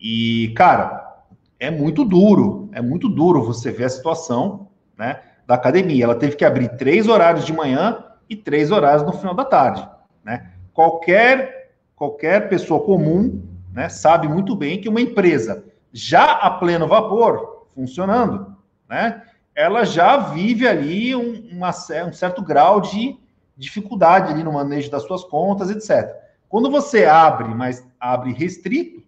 E, 0.00 0.54
cara, 0.56 1.26
é 1.60 1.70
muito 1.70 2.06
duro, 2.06 2.70
é 2.72 2.80
muito 2.80 3.06
duro 3.06 3.42
você 3.42 3.70
ver 3.70 3.84
a 3.84 3.90
situação, 3.90 4.70
né? 4.96 5.20
Da 5.46 5.54
academia. 5.54 6.04
Ela 6.04 6.14
teve 6.14 6.36
que 6.36 6.44
abrir 6.44 6.76
três 6.76 7.06
horários 7.08 7.44
de 7.44 7.52
manhã 7.52 8.04
e 8.28 8.34
três 8.34 8.70
horários 8.70 9.04
no 9.04 9.12
final 9.12 9.34
da 9.34 9.44
tarde, 9.44 9.88
né? 10.24 10.50
qualquer, 10.76 11.72
qualquer 11.94 12.48
pessoa 12.48 12.84
comum 12.84 13.42
né, 13.72 13.88
sabe 13.88 14.28
muito 14.28 14.54
bem 14.54 14.80
que 14.80 14.88
uma 14.88 15.00
empresa 15.00 15.64
já 15.92 16.32
a 16.32 16.50
pleno 16.50 16.86
vapor, 16.86 17.66
funcionando, 17.74 18.54
né, 18.88 19.22
ela 19.54 19.84
já 19.84 20.18
vive 20.18 20.68
ali 20.68 21.16
um, 21.16 21.48
uma, 21.50 21.70
um 21.70 22.12
certo 22.12 22.42
grau 22.42 22.80
de 22.80 23.18
dificuldade 23.56 24.30
ali 24.30 24.44
no 24.44 24.52
manejo 24.52 24.90
das 24.90 25.02
suas 25.04 25.24
contas, 25.24 25.70
etc. 25.70 26.14
Quando 26.46 26.70
você 26.70 27.06
abre, 27.06 27.48
mas 27.48 27.86
abre 27.98 28.32
restrito, 28.34 29.02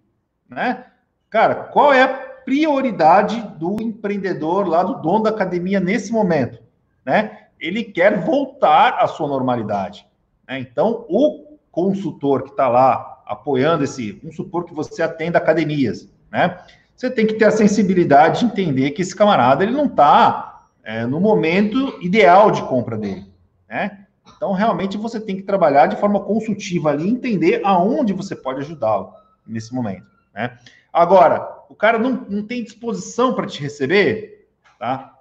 né? 0.48 0.86
Cara, 1.28 1.54
qual 1.54 1.92
é 1.92 2.27
prioridade 2.48 3.38
do 3.58 3.76
empreendedor 3.78 4.66
lá, 4.66 4.82
do 4.82 5.02
dono 5.02 5.24
da 5.24 5.28
academia 5.28 5.78
nesse 5.78 6.10
momento? 6.10 6.62
Né? 7.04 7.42
Ele 7.60 7.84
quer 7.84 8.24
voltar 8.24 8.94
à 8.98 9.06
sua 9.06 9.28
normalidade. 9.28 10.06
Né? 10.48 10.60
Então, 10.60 11.04
o 11.10 11.58
consultor 11.70 12.44
que 12.44 12.48
está 12.48 12.66
lá 12.66 13.22
apoiando 13.26 13.84
esse, 13.84 14.12
vamos 14.12 14.34
supor 14.34 14.64
que 14.64 14.72
você 14.72 15.02
atenda 15.02 15.36
academias, 15.36 16.08
né? 16.32 16.58
Você 16.96 17.10
tem 17.10 17.26
que 17.26 17.34
ter 17.34 17.44
a 17.44 17.50
sensibilidade 17.50 18.40
de 18.40 18.46
entender 18.46 18.92
que 18.92 19.02
esse 19.02 19.14
camarada 19.14 19.62
ele 19.62 19.72
não 19.72 19.84
está 19.84 20.64
é, 20.82 21.04
no 21.04 21.20
momento 21.20 21.98
ideal 22.00 22.50
de 22.50 22.62
compra 22.62 22.96
dele, 22.96 23.30
né? 23.68 24.06
Então, 24.34 24.52
realmente, 24.52 24.96
você 24.96 25.20
tem 25.20 25.36
que 25.36 25.42
trabalhar 25.42 25.86
de 25.86 25.96
forma 25.96 26.20
consultiva 26.20 26.88
ali, 26.88 27.08
entender 27.08 27.60
aonde 27.62 28.14
você 28.14 28.34
pode 28.34 28.60
ajudá-lo 28.60 29.12
nesse 29.46 29.74
momento, 29.74 30.06
né? 30.34 30.56
Agora, 30.90 31.57
o 31.68 31.74
cara 31.74 31.98
não, 31.98 32.26
não 32.28 32.42
tem 32.42 32.64
disposição 32.64 33.34
para 33.34 33.46
te 33.46 33.60
receber, 33.60 34.48
tá? 34.78 35.16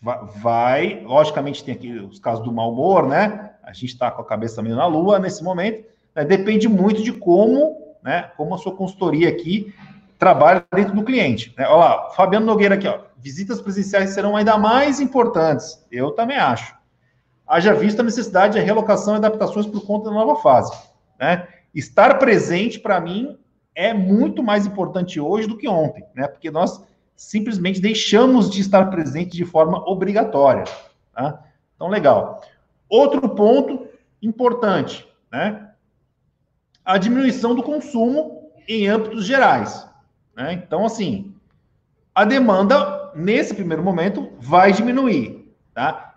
Vai, 0.00 1.00
logicamente, 1.02 1.64
tem 1.64 1.74
aqui 1.74 1.92
os 1.92 2.18
casos 2.18 2.44
do 2.44 2.52
mau 2.52 2.72
humor, 2.72 3.06
né? 3.06 3.54
a 3.64 3.72
gente 3.72 3.86
está 3.86 4.10
com 4.10 4.22
a 4.22 4.24
cabeça 4.24 4.62
meio 4.62 4.76
na 4.76 4.86
lua 4.86 5.18
nesse 5.18 5.42
momento. 5.42 5.84
Né? 6.14 6.24
Depende 6.24 6.68
muito 6.68 7.02
de 7.02 7.12
como, 7.12 7.96
né, 8.02 8.30
como 8.36 8.54
a 8.54 8.58
sua 8.58 8.76
consultoria 8.76 9.28
aqui 9.28 9.74
trabalha 10.18 10.64
dentro 10.72 10.94
do 10.94 11.02
cliente. 11.02 11.54
Né? 11.56 11.66
Olha 11.66 11.76
lá, 11.76 12.10
Fabiano 12.10 12.46
Nogueira 12.46 12.74
aqui, 12.74 12.86
ó. 12.86 13.00
Visitas 13.18 13.60
presenciais 13.60 14.10
serão 14.10 14.36
ainda 14.36 14.58
mais 14.58 15.00
importantes. 15.00 15.84
Eu 15.90 16.12
também 16.12 16.36
acho. 16.36 16.76
Haja 17.46 17.72
visto 17.74 18.00
a 18.00 18.02
necessidade 18.02 18.54
de 18.54 18.60
relocação 18.60 19.14
e 19.14 19.16
adaptações 19.16 19.66
por 19.66 19.84
conta 19.86 20.10
da 20.10 20.14
nova 20.14 20.36
fase. 20.36 20.72
Né? 21.18 21.48
Estar 21.74 22.18
presente, 22.18 22.78
para 22.78 23.00
mim, 23.00 23.38
é 23.74 23.92
muito 23.92 24.42
mais 24.42 24.66
importante 24.66 25.18
hoje 25.18 25.48
do 25.48 25.56
que 25.56 25.68
ontem, 25.68 26.04
né? 26.14 26.28
Porque 26.28 26.50
nós 26.50 26.82
simplesmente 27.16 27.80
deixamos 27.80 28.50
de 28.50 28.60
estar 28.60 28.86
presente 28.90 29.36
de 29.36 29.44
forma 29.44 29.88
obrigatória. 29.88 30.64
Tá? 31.12 31.44
Então, 31.74 31.88
legal. 31.88 32.42
Outro 32.88 33.28
ponto 33.28 33.86
importante, 34.22 35.08
né? 35.30 35.70
A 36.84 36.98
diminuição 36.98 37.54
do 37.54 37.62
consumo 37.62 38.50
em 38.68 38.88
âmbitos 38.88 39.24
gerais. 39.24 39.88
Né? 40.36 40.52
Então, 40.52 40.84
assim, 40.84 41.34
a 42.14 42.24
demanda, 42.24 43.12
nesse 43.14 43.54
primeiro 43.54 43.82
momento, 43.82 44.32
vai 44.38 44.72
diminuir. 44.72 45.52
Tá? 45.72 46.14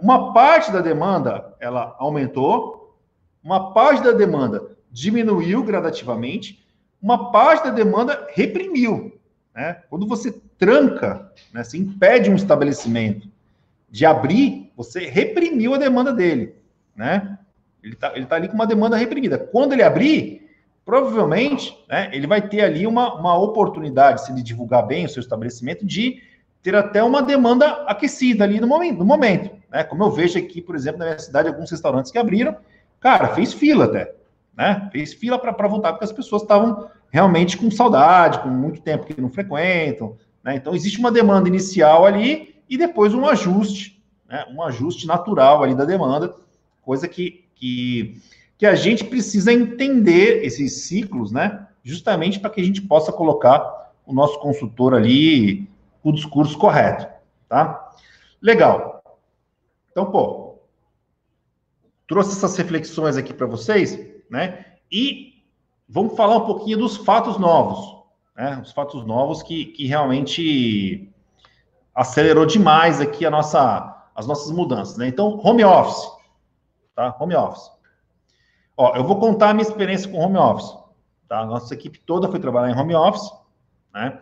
Uma 0.00 0.32
parte 0.32 0.70
da 0.72 0.80
demanda, 0.80 1.54
ela 1.60 1.96
aumentou, 1.98 2.98
uma 3.42 3.72
parte 3.72 4.02
da 4.02 4.12
demanda 4.12 4.76
diminuiu 4.90 5.62
gradativamente, 5.62 6.66
uma 7.02 7.30
parte 7.30 7.64
da 7.64 7.70
demanda 7.70 8.26
reprimiu. 8.34 9.18
Né? 9.54 9.78
Quando 9.88 10.06
você 10.06 10.32
tranca, 10.58 11.32
né, 11.52 11.64
você 11.64 11.78
impede 11.78 12.30
um 12.30 12.34
estabelecimento 12.34 13.28
de 13.90 14.06
abrir, 14.06 14.72
você 14.76 15.06
reprimiu 15.06 15.74
a 15.74 15.78
demanda 15.78 16.12
dele, 16.12 16.54
né? 16.94 17.38
Ele 17.82 17.94
está 17.94 18.12
ele 18.14 18.26
tá 18.26 18.36
ali 18.36 18.46
com 18.46 18.54
uma 18.54 18.66
demanda 18.66 18.96
reprimida. 18.96 19.38
Quando 19.38 19.72
ele 19.72 19.82
abrir, 19.82 20.48
provavelmente, 20.84 21.76
né, 21.88 22.10
ele 22.12 22.26
vai 22.26 22.46
ter 22.46 22.60
ali 22.60 22.86
uma, 22.86 23.14
uma 23.14 23.36
oportunidade, 23.36 24.24
se 24.24 24.30
ele 24.30 24.42
divulgar 24.42 24.86
bem 24.86 25.06
o 25.06 25.08
seu 25.08 25.20
estabelecimento, 25.20 25.84
de 25.84 26.22
ter 26.62 26.76
até 26.76 27.02
uma 27.02 27.22
demanda 27.22 27.66
aquecida 27.86 28.44
ali 28.44 28.60
no 28.60 28.66
momento, 28.66 28.98
no 28.98 29.04
momento 29.04 29.60
né? 29.70 29.84
Como 29.84 30.02
eu 30.02 30.10
vejo 30.10 30.38
aqui, 30.38 30.60
por 30.60 30.74
exemplo, 30.74 30.98
na 30.98 31.06
minha 31.06 31.18
cidade, 31.18 31.48
alguns 31.48 31.70
restaurantes 31.70 32.10
que 32.10 32.18
abriram, 32.18 32.56
cara, 32.98 33.28
fez 33.28 33.52
fila 33.52 33.84
até, 33.84 34.12
né? 34.60 34.90
Fez 34.92 35.14
fila 35.14 35.38
para 35.38 35.66
voltar, 35.66 35.92
porque 35.92 36.04
as 36.04 36.12
pessoas 36.12 36.42
estavam 36.42 36.86
realmente 37.10 37.56
com 37.56 37.70
saudade, 37.70 38.40
com 38.40 38.50
muito 38.50 38.82
tempo 38.82 39.06
que 39.06 39.18
não 39.18 39.30
frequentam, 39.30 40.18
né? 40.44 40.54
Então, 40.54 40.74
existe 40.74 40.98
uma 40.98 41.10
demanda 41.10 41.48
inicial 41.48 42.04
ali 42.04 42.56
e 42.68 42.76
depois 42.76 43.14
um 43.14 43.26
ajuste, 43.26 44.04
né, 44.28 44.44
um 44.50 44.62
ajuste 44.62 45.06
natural 45.06 45.62
ali 45.62 45.74
da 45.74 45.86
demanda, 45.86 46.36
coisa 46.82 47.08
que, 47.08 47.46
que, 47.54 48.20
que 48.58 48.66
a 48.66 48.74
gente 48.74 49.02
precisa 49.02 49.50
entender 49.50 50.44
esses 50.44 50.82
ciclos, 50.82 51.32
né, 51.32 51.66
justamente 51.82 52.38
para 52.38 52.50
que 52.50 52.60
a 52.60 52.64
gente 52.64 52.82
possa 52.82 53.10
colocar 53.10 53.90
o 54.04 54.12
nosso 54.12 54.38
consultor 54.40 54.92
ali 54.92 55.70
o 56.02 56.12
discurso 56.12 56.58
correto, 56.58 57.06
tá? 57.48 57.92
Legal. 58.42 59.02
Então, 59.90 60.10
pô, 60.10 60.58
trouxe 62.06 62.32
essas 62.32 62.54
reflexões 62.58 63.16
aqui 63.16 63.32
para 63.32 63.46
vocês, 63.46 64.09
né? 64.30 64.64
E 64.90 65.42
vamos 65.88 66.16
falar 66.16 66.36
um 66.36 66.46
pouquinho 66.46 66.78
dos 66.78 66.96
fatos 66.96 67.36
novos, 67.36 68.00
né? 68.36 68.60
Os 68.62 68.72
fatos 68.72 69.04
novos 69.04 69.42
que, 69.42 69.66
que 69.66 69.86
realmente 69.86 71.12
acelerou 71.94 72.46
demais 72.46 73.00
aqui 73.00 73.26
a 73.26 73.30
nossa, 73.30 74.08
as 74.14 74.26
nossas 74.26 74.50
mudanças, 74.52 74.96
né? 74.96 75.08
Então, 75.08 75.40
home 75.44 75.64
office, 75.64 76.08
tá? 76.94 77.14
Home 77.18 77.34
office. 77.34 77.70
Ó, 78.76 78.96
eu 78.96 79.04
vou 79.04 79.18
contar 79.18 79.50
a 79.50 79.54
minha 79.54 79.66
experiência 79.66 80.10
com 80.10 80.18
home 80.18 80.38
office, 80.38 80.72
tá? 81.28 81.44
Nossa 81.44 81.74
equipe 81.74 81.98
toda 81.98 82.28
foi 82.28 82.38
trabalhar 82.38 82.70
em 82.74 82.78
home 82.78 82.94
office, 82.94 83.30
né? 83.92 84.20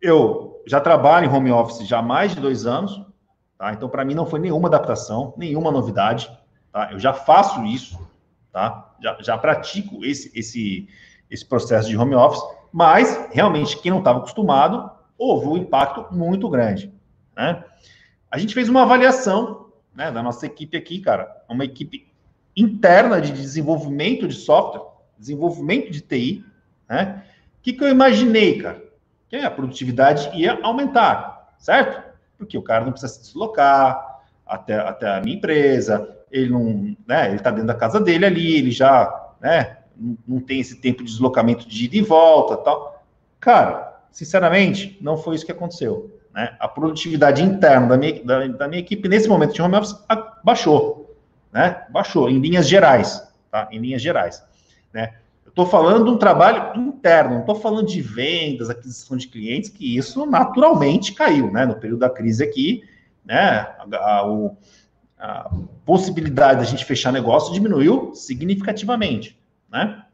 Eu 0.00 0.62
já 0.66 0.80
trabalho 0.80 1.26
em 1.26 1.32
home 1.32 1.52
office 1.52 1.86
já 1.86 1.98
há 1.98 2.02
mais 2.02 2.34
de 2.34 2.40
dois 2.40 2.66
anos, 2.66 3.00
tá? 3.58 3.72
Então, 3.72 3.88
para 3.88 4.04
mim 4.04 4.14
não 4.14 4.26
foi 4.26 4.40
nenhuma 4.40 4.68
adaptação, 4.68 5.34
nenhuma 5.36 5.70
novidade, 5.70 6.30
tá? 6.72 6.90
Eu 6.92 6.98
já 6.98 7.12
faço 7.12 7.62
isso, 7.64 8.00
tá? 8.50 8.89
Já, 9.00 9.16
já 9.20 9.38
pratico 9.38 10.04
esse, 10.04 10.30
esse, 10.38 10.88
esse 11.30 11.44
processo 11.44 11.88
de 11.88 11.96
home 11.96 12.14
office, 12.14 12.42
mas 12.72 13.28
realmente 13.32 13.78
quem 13.78 13.90
não 13.90 13.98
estava 13.98 14.18
acostumado 14.18 14.90
houve 15.16 15.46
um 15.46 15.56
impacto 15.56 16.06
muito 16.14 16.48
grande. 16.48 16.92
Né? 17.36 17.64
A 18.30 18.38
gente 18.38 18.54
fez 18.54 18.68
uma 18.68 18.82
avaliação 18.82 19.70
né, 19.94 20.10
da 20.10 20.22
nossa 20.22 20.46
equipe 20.46 20.76
aqui, 20.76 21.00
cara, 21.00 21.44
uma 21.48 21.64
equipe 21.64 22.10
interna 22.56 23.20
de 23.20 23.32
desenvolvimento 23.32 24.26
de 24.26 24.34
software, 24.34 24.82
desenvolvimento 25.18 25.90
de 25.90 26.00
TI, 26.00 26.44
né? 26.88 27.24
O 27.58 27.62
que, 27.62 27.74
que 27.74 27.84
eu 27.84 27.88
imaginei, 27.88 28.60
cara? 28.60 28.82
Que 29.28 29.36
a 29.36 29.50
produtividade 29.50 30.30
ia 30.38 30.58
aumentar, 30.62 31.54
certo? 31.58 32.02
Porque 32.38 32.56
o 32.56 32.62
cara 32.62 32.84
não 32.84 32.92
precisa 32.92 33.12
se 33.12 33.20
deslocar 33.20 34.09
até, 34.50 34.74
até 34.74 35.08
a 35.08 35.20
minha 35.20 35.36
empresa, 35.36 36.08
ele 36.30 36.50
não, 36.50 36.96
né, 37.06 37.28
ele 37.28 37.36
está 37.36 37.50
dentro 37.50 37.68
da 37.68 37.74
casa 37.74 38.00
dele 38.00 38.26
ali, 38.26 38.58
ele 38.58 38.70
já, 38.72 39.32
né, 39.40 39.78
não, 40.26 40.40
tem 40.40 40.60
esse 40.60 40.76
tempo 40.80 41.04
de 41.04 41.10
deslocamento 41.10 41.68
de 41.68 41.84
ida 41.84 41.96
e 41.96 42.02
volta, 42.02 42.56
tal. 42.56 43.04
Cara, 43.38 44.00
sinceramente, 44.10 44.98
não 45.00 45.16
foi 45.16 45.36
isso 45.36 45.46
que 45.46 45.52
aconteceu. 45.52 46.18
né, 46.34 46.56
a 46.58 46.66
produtividade 46.66 47.42
interna 47.42 47.86
da 47.86 47.96
minha, 47.96 48.24
da, 48.24 48.46
da, 48.46 48.68
minha 48.68 48.80
equipe 48.80 49.08
nesse 49.08 49.28
momento 49.28 49.54
de 49.54 49.62
home 49.62 49.76
office 49.76 49.96
baixou, 50.44 51.16
né? 51.52 51.84
Baixou 51.90 52.28
em 52.30 52.38
linhas 52.38 52.68
gerais, 52.68 53.22
tá? 53.50 53.68
Em 53.70 53.78
linhas 53.78 54.00
gerais, 54.00 54.42
né? 54.92 55.14
Eu 55.44 55.50
estou 55.50 55.66
falando 55.66 56.04
de 56.04 56.10
um 56.10 56.16
trabalho 56.16 56.80
interno, 56.80 57.32
não 57.32 57.40
estou 57.40 57.56
falando 57.56 57.86
de 57.86 58.00
vendas, 58.00 58.70
aquisição 58.70 59.16
de 59.16 59.26
clientes, 59.26 59.68
que 59.68 59.96
isso 59.96 60.24
naturalmente 60.24 61.12
caiu, 61.12 61.50
né? 61.50 61.66
No 61.66 61.74
período 61.74 62.00
da 62.00 62.10
crise 62.10 62.44
aqui, 62.44 62.84
né? 63.30 63.60
A, 63.78 63.86
a, 63.92 64.50
a 65.18 65.50
possibilidade 65.86 66.60
da 66.60 66.66
gente 66.66 66.84
fechar 66.84 67.12
negócio 67.12 67.52
diminuiu 67.52 68.14
significativamente, 68.14 69.40
né? 69.70 70.04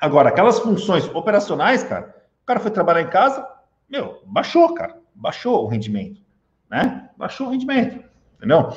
Agora, 0.00 0.28
aquelas 0.28 0.58
funções 0.58 1.08
operacionais, 1.14 1.84
cara, 1.84 2.14
o 2.42 2.46
cara 2.46 2.58
foi 2.58 2.70
trabalhar 2.70 3.02
em 3.02 3.08
casa, 3.08 3.46
meu, 3.88 4.20
baixou, 4.26 4.74
cara 4.74 5.04
baixou 5.14 5.64
o 5.64 5.68
rendimento, 5.68 6.20
né? 6.68 7.08
Baixou 7.16 7.46
o 7.46 7.50
rendimento, 7.50 8.04
entendeu? 8.36 8.72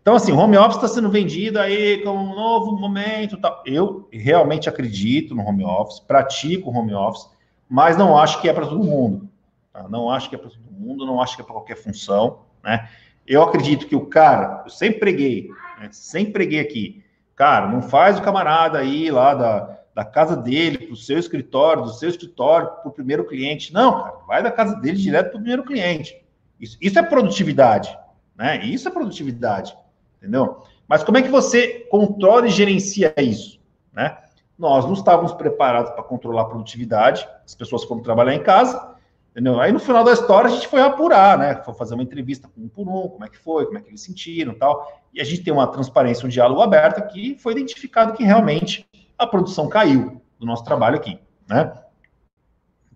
Então, 0.00 0.16
assim, 0.16 0.32
o 0.32 0.38
home 0.38 0.56
office 0.56 0.76
está 0.76 0.88
sendo 0.88 1.10
vendido 1.10 1.60
aí 1.60 2.02
como 2.02 2.18
um 2.18 2.34
novo 2.34 2.72
momento. 2.72 3.38
Eu 3.64 4.08
realmente 4.10 4.68
acredito 4.68 5.34
no 5.34 5.46
home 5.46 5.64
office, 5.64 6.00
pratico 6.00 6.70
o 6.70 6.76
home 6.76 6.94
office, 6.94 7.28
mas 7.68 7.96
não 7.96 8.18
acho 8.18 8.40
que 8.40 8.48
é 8.48 8.52
para 8.52 8.66
todo 8.66 8.82
mundo. 8.82 9.28
Tá? 9.72 9.88
Não 9.88 10.10
acho 10.10 10.28
que 10.28 10.34
é 10.34 10.38
para 10.38 10.50
todo 10.50 10.72
mundo, 10.72 11.06
não 11.06 11.20
acho 11.20 11.36
que 11.36 11.42
é 11.42 11.44
para 11.44 11.54
qualquer 11.54 11.76
função, 11.76 12.40
né? 12.62 12.88
Eu 13.26 13.42
acredito 13.42 13.86
que 13.86 13.96
o 13.96 14.06
cara, 14.06 14.62
eu 14.64 14.70
sempre 14.70 15.00
preguei, 15.00 15.48
né? 15.80 15.88
sempre 15.92 16.32
preguei 16.32 16.60
aqui, 16.60 17.04
cara, 17.36 17.68
não 17.68 17.82
faz 17.82 18.18
o 18.18 18.22
camarada 18.22 18.78
aí 18.78 19.10
lá 19.10 19.34
da, 19.34 19.78
da 19.94 20.04
casa 20.04 20.36
dele 20.36 20.78
para 20.78 20.92
o 20.92 20.96
seu 20.96 21.18
escritório, 21.18 21.84
do 21.84 21.92
seu 21.92 22.08
escritório 22.08 22.68
para 22.68 22.88
o 22.88 22.92
primeiro 22.92 23.24
cliente. 23.24 23.72
Não, 23.72 24.02
cara, 24.02 24.16
vai 24.26 24.42
da 24.42 24.50
casa 24.50 24.76
dele 24.76 24.96
direto 24.96 25.30
para 25.30 25.36
o 25.36 25.40
primeiro 25.40 25.64
cliente. 25.64 26.22
Isso, 26.60 26.76
isso 26.80 26.98
é 26.98 27.02
produtividade, 27.02 27.96
né? 28.36 28.64
Isso 28.64 28.88
é 28.88 28.90
produtividade, 28.90 29.76
entendeu? 30.18 30.62
Mas 30.86 31.02
como 31.02 31.18
é 31.18 31.22
que 31.22 31.28
você 31.28 31.86
controla 31.90 32.46
e 32.46 32.50
gerencia 32.50 33.14
isso, 33.18 33.60
né? 33.92 34.18
Nós 34.58 34.84
não 34.84 34.92
estávamos 34.92 35.32
preparados 35.32 35.90
para 35.90 36.02
controlar 36.02 36.42
a 36.42 36.46
produtividade, 36.46 37.26
as 37.44 37.54
pessoas 37.54 37.84
foram 37.84 38.02
trabalhar 38.02 38.34
em 38.34 38.42
casa, 38.42 38.91
entendeu? 39.32 39.60
Aí 39.60 39.72
no 39.72 39.80
final 39.80 40.04
da 40.04 40.12
história 40.12 40.48
a 40.48 40.52
gente 40.52 40.68
foi 40.68 40.80
apurar, 40.80 41.36
né? 41.36 41.56
Foi 41.64 41.74
fazer 41.74 41.94
uma 41.94 42.02
entrevista 42.02 42.48
um 42.56 42.68
por 42.68 42.88
um, 42.88 43.08
como 43.08 43.24
é 43.24 43.28
que 43.28 43.38
foi, 43.38 43.66
como 43.66 43.78
é 43.78 43.80
que 43.80 43.88
eles 43.88 44.02
sentiram 44.02 44.54
tal. 44.54 45.02
E 45.12 45.20
a 45.20 45.24
gente 45.24 45.42
tem 45.42 45.52
uma 45.52 45.66
transparência, 45.66 46.24
um 46.24 46.28
diálogo 46.28 46.62
aberto 46.62 47.06
que 47.12 47.36
foi 47.38 47.52
identificado 47.52 48.12
que 48.12 48.22
realmente 48.22 48.86
a 49.18 49.26
produção 49.26 49.68
caiu 49.68 50.22
do 50.38 50.46
nosso 50.46 50.64
trabalho 50.64 50.96
aqui, 50.96 51.18
né? 51.48 51.72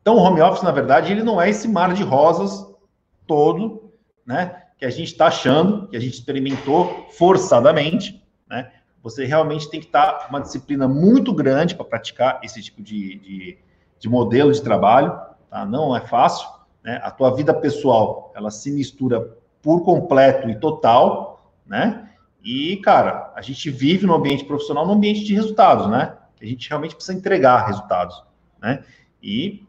Então, 0.00 0.14
o 0.14 0.20
home 0.20 0.40
office, 0.40 0.62
na 0.62 0.70
verdade, 0.70 1.10
ele 1.10 1.24
não 1.24 1.40
é 1.40 1.50
esse 1.50 1.66
mar 1.66 1.92
de 1.92 2.04
rosas 2.04 2.64
todo, 3.26 3.90
né? 4.24 4.62
Que 4.78 4.84
a 4.84 4.90
gente 4.90 5.08
está 5.08 5.26
achando, 5.26 5.88
que 5.88 5.96
a 5.96 6.00
gente 6.00 6.14
experimentou 6.14 7.08
forçadamente, 7.10 8.24
né? 8.48 8.70
Você 9.02 9.24
realmente 9.24 9.70
tem 9.70 9.80
que 9.80 9.86
estar 9.86 10.12
tá 10.12 10.26
uma 10.28 10.40
disciplina 10.40 10.86
muito 10.86 11.32
grande 11.32 11.74
para 11.74 11.84
praticar 11.84 12.40
esse 12.42 12.62
tipo 12.62 12.82
de, 12.82 13.18
de, 13.18 13.58
de, 13.98 14.08
modelo 14.08 14.52
de 14.52 14.62
trabalho, 14.62 15.16
tá? 15.50 15.64
Não 15.64 15.96
é 15.96 16.00
fácil, 16.00 16.48
né? 16.82 17.00
A 17.02 17.10
tua 17.10 17.34
vida 17.34 17.52
pessoal, 17.52 18.32
ela 18.34 18.50
se 18.50 18.70
mistura 18.70 19.36
por 19.62 19.84
completo 19.84 20.48
e 20.48 20.54
total, 20.54 21.52
né? 21.66 22.08
E, 22.42 22.76
cara, 22.76 23.32
a 23.34 23.42
gente 23.42 23.68
vive 23.70 24.06
no 24.06 24.14
ambiente 24.14 24.44
profissional, 24.44 24.86
no 24.86 24.92
ambiente 24.92 25.24
de 25.24 25.34
resultados, 25.34 25.88
né? 25.88 26.14
A 26.40 26.44
gente 26.46 26.68
realmente 26.68 26.94
precisa 26.94 27.18
entregar 27.18 27.66
resultados, 27.66 28.22
né? 28.60 28.84
E 29.22 29.66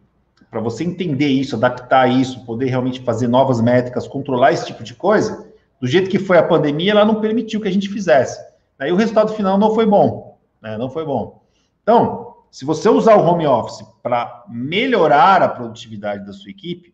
para 0.52 0.60
você 0.60 0.84
entender 0.84 1.28
isso, 1.28 1.56
adaptar 1.56 2.08
isso, 2.08 2.46
poder 2.46 2.68
realmente 2.68 3.02
fazer 3.02 3.28
novas 3.28 3.60
métricas, 3.60 4.08
controlar 4.08 4.54
esse 4.54 4.66
tipo 4.66 4.84
de 4.84 4.94
coisa, 4.94 5.52
do 5.80 5.88
jeito 5.88 6.10
que 6.10 6.20
foi 6.20 6.38
a 6.38 6.44
pandemia, 6.44 6.92
ela 6.92 7.06
não 7.06 7.20
permitiu 7.20 7.60
que 7.60 7.68
a 7.68 7.72
gente 7.72 7.90
fizesse. 7.90 8.40
Aí 8.80 8.92
o 8.92 8.96
resultado 8.96 9.34
final 9.34 9.58
não 9.58 9.74
foi 9.74 9.86
bom, 9.86 10.38
né? 10.62 10.78
Não 10.78 10.90
foi 10.90 11.06
bom. 11.06 11.42
Então, 11.82 12.27
se 12.52 12.66
você 12.66 12.90
usar 12.90 13.16
o 13.16 13.26
home 13.26 13.46
office 13.46 13.86
para 14.02 14.44
melhorar 14.48 15.42
a 15.42 15.50
produtividade 15.50 16.26
da 16.26 16.34
sua 16.34 16.50
equipe, 16.50 16.94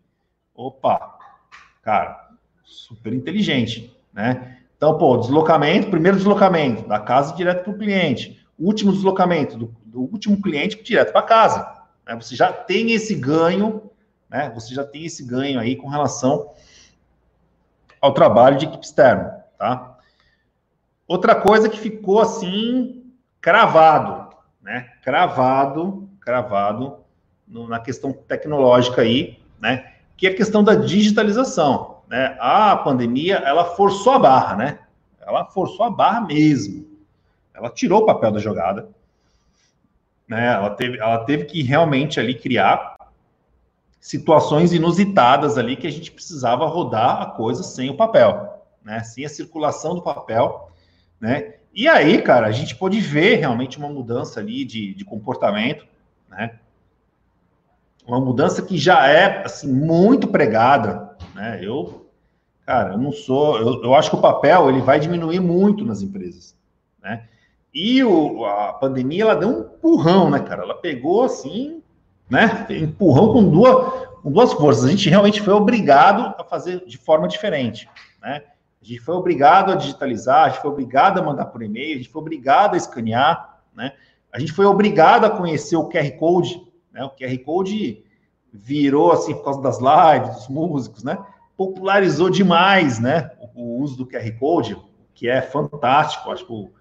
opa, 0.54 1.18
cara, 1.82 2.30
super 2.64 3.14
inteligente, 3.14 3.96
né? 4.12 4.58
Então, 4.76 4.98
pô, 4.98 5.16
deslocamento, 5.18 5.90
primeiro 5.90 6.18
deslocamento, 6.18 6.88
da 6.88 7.00
casa 7.00 7.36
direto 7.36 7.64
para 7.64 7.74
o 7.74 7.78
cliente. 7.78 8.46
Último 8.60 8.92
deslocamento, 8.92 9.58
do, 9.58 9.76
do 9.86 10.02
último 10.02 10.42
cliente 10.42 10.82
direto 10.84 11.14
para 11.14 11.22
casa. 11.22 11.84
Né? 12.06 12.16
Você 12.16 12.36
já 12.36 12.52
tem 12.52 12.92
esse 12.92 13.16
ganho, 13.16 13.90
né? 14.30 14.52
Você 14.54 14.76
já 14.76 14.84
tem 14.84 15.06
esse 15.06 15.24
ganho 15.24 15.60
aí 15.60 15.76
com 15.76 15.88
relação 15.88 16.50
ao 18.02 18.14
trabalho 18.14 18.58
de 18.58 18.66
equipe 18.66 18.84
externa, 18.84 19.46
tá? 19.58 19.98
Outra 21.08 21.36
coisa 21.36 21.70
que 21.70 21.80
ficou 21.80 22.20
assim, 22.20 23.06
cravado, 23.40 24.23
né? 24.64 24.90
Cravado, 25.04 26.10
cravado 26.20 26.98
no, 27.48 27.68
na 27.68 27.80
questão 27.80 28.12
tecnológica 28.12 29.02
aí, 29.02 29.40
né? 29.60 29.92
Que 30.18 30.28
é 30.28 30.32
a 30.32 30.36
questão 30.36 30.64
da 30.64 30.74
digitalização 30.74 31.94
né, 32.14 32.38
a 32.40 32.76
pandemia, 32.76 33.38
ela 33.38 33.66
forçou 33.76 34.14
a 34.14 34.20
barra, 34.20 34.56
né? 34.56 34.80
Ela 35.20 35.46
forçou 35.46 35.84
a 35.84 35.90
barra 35.90 36.22
mesmo. 36.22 36.86
Ela 37.52 37.72
tirou 37.72 38.04
o 38.04 38.06
papel 38.06 38.32
da 38.32 38.40
jogada. 38.40 38.88
Né? 40.28 40.46
Ela, 40.46 40.70
teve, 40.70 41.00
ela 41.00 41.26
teve 41.26 41.46
que 41.46 41.64
realmente 41.64 42.20
ali 42.20 42.36
criar 42.36 42.96
situações 44.00 44.74
inusitadas 44.74 45.58
ali 45.58 45.76
que 45.76 45.88
a 45.88 45.92
gente 45.92 46.12
precisava 46.12 46.68
rodar 46.68 47.20
a 47.20 47.26
coisa 47.26 47.64
sem 47.64 47.90
o 47.90 47.98
papel, 47.98 48.64
né? 48.84 49.02
Sem 49.04 49.26
a 49.26 49.30
circulação 49.30 49.96
do 49.96 50.04
papel, 50.04 50.70
né? 51.20 51.56
E 51.74 51.88
aí, 51.88 52.22
cara, 52.22 52.48
a 52.48 52.52
gente 52.52 52.76
pôde 52.76 53.00
ver 53.00 53.36
realmente 53.36 53.78
uma 53.78 53.90
mudança 53.90 54.40
ali 54.40 54.64
de, 54.64 54.94
de 54.94 55.04
comportamento, 55.04 55.86
né? 56.30 56.60
Uma 58.06 58.20
mudança 58.20 58.62
que 58.62 58.78
já 58.78 59.08
é, 59.08 59.44
assim, 59.46 59.72
muito 59.72 60.28
pregada, 60.28 61.16
né? 61.34 61.60
Eu 61.62 62.04
Cara, 62.66 62.94
eu 62.94 62.98
não 62.98 63.12
sou. 63.12 63.58
Eu, 63.58 63.84
eu 63.84 63.94
acho 63.94 64.10
que 64.10 64.16
o 64.16 64.22
papel 64.22 64.70
ele 64.70 64.82
vai 64.82 65.00
diminuir 65.00 65.40
muito 65.40 65.84
nas 65.84 66.02
empresas, 66.02 66.56
né? 67.02 67.28
E 67.74 68.04
o, 68.04 68.46
a 68.46 68.74
pandemia 68.74 69.24
ela 69.24 69.36
deu 69.36 69.50
um 69.50 69.60
empurrão, 69.62 70.30
né, 70.30 70.40
cara? 70.40 70.64
Ela 70.64 70.76
pegou 70.76 71.24
assim, 71.24 71.82
né? 72.30 72.66
Empurrão 72.70 73.34
com 73.34 73.50
duas, 73.50 74.08
com 74.22 74.32
duas 74.32 74.54
forças. 74.54 74.86
A 74.86 74.90
gente 74.90 75.10
realmente 75.10 75.42
foi 75.42 75.54
obrigado 75.54 76.34
a 76.40 76.44
fazer 76.44 76.86
de 76.86 76.98
forma 76.98 77.28
diferente, 77.28 77.90
né? 78.22 78.44
A 78.84 78.86
gente 78.86 79.00
foi 79.00 79.16
obrigado 79.16 79.72
a 79.72 79.76
digitalizar, 79.76 80.46
a 80.46 80.50
gente 80.50 80.62
foi 80.62 80.70
obrigado 80.70 81.20
a 81.20 81.24
mandar 81.24 81.46
por 81.46 81.64
e-mail, 81.64 81.96
a 81.96 81.98
gente 81.98 82.10
foi 82.10 82.22
obrigado 82.22 82.74
a 82.74 82.78
escanear, 82.78 83.62
né? 83.74 83.94
A 84.32 84.40
gente 84.40 84.52
foi 84.52 84.66
obrigado 84.66 85.26
a 85.26 85.30
conhecer 85.30 85.78
o 85.78 85.88
QR 85.88 86.12
Code, 86.18 86.62
né? 86.92 87.04
O 87.04 87.10
QR 87.10 87.38
Code 87.46 88.04
virou 88.52 89.12
assim 89.12 89.34
por 89.34 89.46
causa 89.46 89.62
das 89.62 89.80
lives, 89.80 90.36
dos 90.36 90.48
músicos, 90.50 91.04
né? 91.04 91.18
popularizou 91.56 92.30
demais, 92.30 93.00
né, 93.00 93.32
o 93.56 93.80
uso 93.82 93.98
do 93.98 94.06
QR 94.06 94.32
Code, 94.40 94.78
que 95.14 95.30
é 95.30 95.42
fantástico. 95.42 96.32
Acho 96.32 96.46
que 96.46 96.52
o 96.52 96.72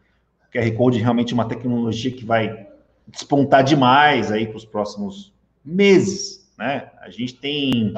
QR 0.53 0.77
Code 0.77 0.99
é 0.99 1.03
realmente 1.03 1.35
uma 1.35 1.45
tecnologia 1.45 2.11
que 2.11 2.25
vai 2.25 2.67
despontar 3.07 3.63
demais 3.63 4.33
aí 4.33 4.47
para 4.47 4.57
os 4.57 4.65
próximos 4.65 5.33
meses, 5.65 6.51
né? 6.59 6.91
A 7.01 7.11
gente 7.11 7.35
tem 7.35 7.95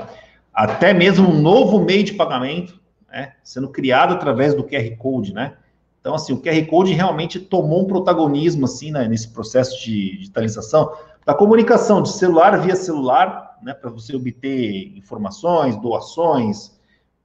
até 0.53 0.93
mesmo 0.93 1.29
um 1.29 1.41
novo 1.41 1.81
meio 1.81 2.05
de 2.05 2.15
pagamento, 2.15 2.81
né, 3.15 3.35
sendo 3.45 3.69
criado 3.69 4.15
através 4.15 4.55
do 4.55 4.65
QR 4.65 4.97
Code, 4.99 5.33
né? 5.33 5.57
Então, 6.01 6.17
assim, 6.17 6.33
o 6.33 6.43
QR 6.43 6.67
Code 6.67 6.93
realmente 6.93 7.39
tomou 7.39 7.83
um 7.83 7.87
protagonismo, 7.87 8.65
assim, 8.65 8.91
né, 8.91 9.07
nesse 9.07 9.29
processo 9.29 9.83
de 9.83 10.19
digitalização 10.19 10.93
da 11.25 11.33
comunicação 11.33 12.03
de 12.03 12.11
celular 12.11 12.61
via 12.61 12.77
celular, 12.77 13.57
né, 13.63 13.73
para 13.73 13.89
você 13.89 14.15
obter 14.15 14.93
informações, 14.99 15.77
doações, 15.77 16.75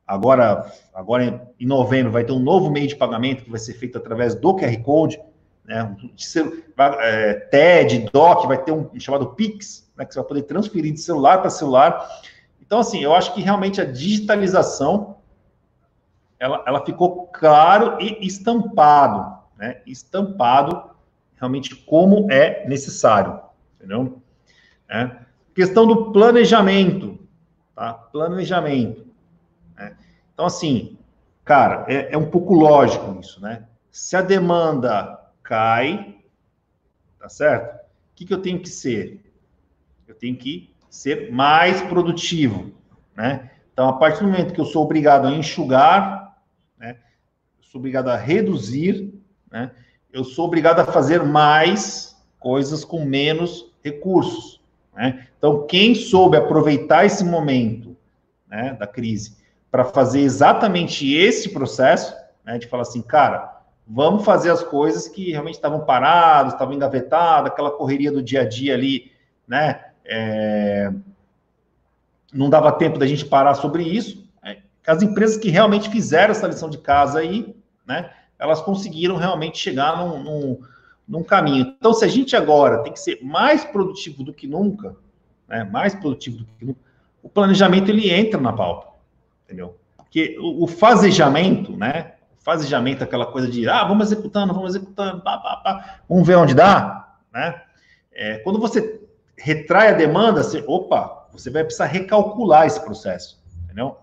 Agora, 0.09 0.73
agora 0.91 1.51
em 1.59 1.67
novembro 1.67 2.11
vai 2.11 2.23
ter 2.23 2.31
um 2.31 2.39
novo 2.39 2.71
meio 2.71 2.87
de 2.87 2.95
pagamento 2.95 3.43
que 3.43 3.51
vai 3.51 3.59
ser 3.59 3.73
feito 3.73 3.95
através 3.95 4.33
do 4.33 4.55
QR 4.55 4.75
Code, 4.81 5.21
né? 5.63 5.95
É, 7.01 7.33
TED, 7.51 8.09
DOC, 8.11 8.47
vai 8.47 8.57
ter 8.57 8.71
um 8.71 8.89
chamado 8.99 9.27
Pix, 9.35 9.87
né? 9.95 10.03
que 10.03 10.11
você 10.11 10.19
vai 10.19 10.27
poder 10.27 10.41
transferir 10.43 10.91
de 10.91 10.99
celular 10.99 11.37
para 11.37 11.51
celular. 11.51 12.09
Então, 12.59 12.79
assim, 12.79 13.03
eu 13.03 13.13
acho 13.13 13.35
que 13.35 13.41
realmente 13.41 13.79
a 13.79 13.85
digitalização 13.85 15.18
ela, 16.39 16.63
ela 16.65 16.85
ficou 16.85 17.27
claro 17.27 18.01
e 18.01 18.25
estampado, 18.25 19.37
né? 19.57 19.81
Estampado 19.85 20.89
realmente 21.35 21.75
como 21.75 22.31
é 22.31 22.67
necessário, 22.67 23.39
entendeu? 23.75 24.21
É. 24.87 25.11
Questão 25.53 25.85
do 25.85 26.11
planejamento, 26.11 27.19
tá? 27.75 27.93
Planejamento. 27.93 29.09
Então, 30.39 30.47
assim, 30.47 30.97
cara, 31.43 31.83
é, 31.89 32.13
é 32.13 32.17
um 32.17 32.29
pouco 32.29 32.53
lógico 32.53 33.19
isso, 33.19 33.41
né? 33.41 33.65
Se 33.91 34.15
a 34.15 34.21
demanda 34.21 35.19
cai, 35.43 36.15
tá 37.19 37.27
certo? 37.27 37.75
O 37.75 37.79
que, 38.15 38.25
que 38.25 38.33
eu 38.33 38.41
tenho 38.41 38.57
que 38.61 38.69
ser? 38.69 39.33
Eu 40.07 40.15
tenho 40.15 40.37
que 40.37 40.73
ser 40.89 41.29
mais 41.29 41.81
produtivo, 41.81 42.71
né? 43.17 43.51
Então, 43.73 43.89
a 43.89 43.93
partir 43.97 44.21
do 44.21 44.29
momento 44.29 44.53
que 44.53 44.61
eu 44.61 44.65
sou 44.65 44.85
obrigado 44.85 45.27
a 45.27 45.31
enxugar, 45.31 46.18
né, 46.18 46.18
sou 47.69 47.77
obrigado 47.77 48.09
a 48.09 48.17
reduzir, 48.17 49.13
né, 49.51 49.71
eu 50.11 50.23
sou 50.23 50.45
obrigado 50.45 50.79
a 50.79 50.85
fazer 50.85 51.23
mais 51.23 52.19
coisas 52.39 52.83
com 52.83 53.05
menos 53.05 53.71
recursos. 53.83 54.59
Né? 54.95 55.27
Então, 55.37 55.67
quem 55.67 55.93
soube 55.93 56.35
aproveitar 56.35 57.05
esse 57.05 57.23
momento 57.23 57.95
né, 58.47 58.75
da 58.79 58.87
crise 58.87 59.37
para 59.69 59.85
fazer 59.85 60.21
exatamente 60.21 61.13
esse 61.13 61.49
processo, 61.49 62.15
né, 62.43 62.57
de 62.57 62.65
falar 62.65 62.81
assim, 62.81 63.03
cara, 63.03 63.61
vamos 63.87 64.25
fazer 64.25 64.49
as 64.49 64.63
coisas 64.63 65.07
que 65.07 65.29
realmente 65.31 65.55
estavam 65.55 65.81
paradas, 65.81 66.53
estavam 66.53 66.73
engavetadas, 66.73 67.51
aquela 67.51 67.69
correria 67.69 68.11
do 68.11 68.23
dia 68.23 68.41
a 68.41 68.45
dia 68.45 68.73
ali, 68.73 69.11
né? 69.47 69.85
É, 70.03 70.91
não 72.33 72.49
dava 72.49 72.71
tempo 72.71 72.97
da 72.97 73.05
gente 73.05 73.25
parar 73.25 73.53
sobre 73.53 73.83
isso. 73.83 74.27
As 74.85 75.01
empresas 75.01 75.37
que 75.37 75.49
realmente 75.49 75.89
fizeram 75.89 76.31
essa 76.31 76.47
lição 76.47 76.69
de 76.69 76.77
casa 76.77 77.19
aí, 77.19 77.55
né? 77.85 78.11
Elas 78.37 78.61
conseguiram 78.61 79.17
realmente 79.17 79.57
chegar 79.57 79.97
num, 79.97 80.23
num, 80.23 80.61
num 81.07 81.23
caminho. 81.23 81.75
Então, 81.77 81.93
se 81.93 82.05
a 82.05 82.07
gente 82.07 82.35
agora 82.35 82.83
tem 82.83 82.93
que 82.93 82.99
ser 82.99 83.19
mais 83.21 83.65
produtivo 83.65 84.23
do 84.23 84.33
que 84.33 84.47
nunca, 84.47 84.95
né? 85.47 85.63
Mais 85.63 85.93
produtivo 85.95 86.37
do 86.37 86.45
que 86.45 86.65
nunca, 86.65 86.79
o 87.21 87.29
planejamento 87.29 87.89
ele 87.89 88.09
entra 88.09 88.39
na 88.39 88.53
pauta, 88.53 88.87
entendeu? 89.45 89.77
Porque 89.97 90.37
o, 90.39 90.63
o 90.63 90.67
fazejamento, 90.67 91.75
né? 91.75 92.13
O 92.39 92.43
fazejamento, 92.43 93.03
aquela 93.03 93.25
coisa 93.25 93.47
de, 93.47 93.67
ah, 93.67 93.83
vamos 93.83 94.07
executando, 94.07 94.53
vamos 94.53 94.75
executando, 94.75 95.21
pá, 95.21 95.37
pá, 95.37 95.57
pá, 95.57 95.99
vamos 96.07 96.25
ver 96.25 96.35
onde 96.35 96.53
dá, 96.53 97.17
né? 97.33 97.61
É, 98.11 98.37
quando 98.39 98.59
você 98.59 99.01
retrai 99.37 99.89
a 99.89 99.93
demanda, 99.93 100.43
você, 100.43 100.63
opa, 100.67 101.27
você 101.31 101.49
vai 101.49 101.63
precisar 101.63 101.85
recalcular 101.85 102.65
esse 102.65 102.83
processo, 102.83 103.41
entendeu? 103.63 103.97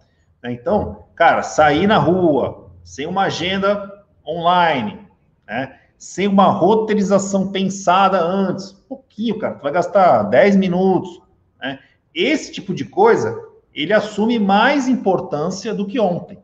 Então, 0.52 1.06
cara, 1.14 1.42
sair 1.42 1.86
na 1.86 1.98
rua, 1.98 2.70
sem 2.84 3.06
uma 3.06 3.24
agenda 3.24 4.04
online, 4.26 5.00
né? 5.46 5.78
Sem 5.98 6.28
uma 6.28 6.50
roteirização 6.50 7.50
pensada 7.50 8.20
antes, 8.20 8.72
pouquinho, 8.72 9.38
cara, 9.38 9.54
tu 9.54 9.62
vai 9.62 9.72
gastar 9.72 10.24
10 10.24 10.56
minutos, 10.56 11.22
né? 11.60 11.78
Esse 12.14 12.52
tipo 12.52 12.74
de 12.74 12.84
coisa, 12.84 13.36
ele 13.74 13.92
assume 13.92 14.38
mais 14.38 14.88
importância 14.88 15.74
do 15.74 15.86
que 15.86 15.98
ontem, 15.98 16.38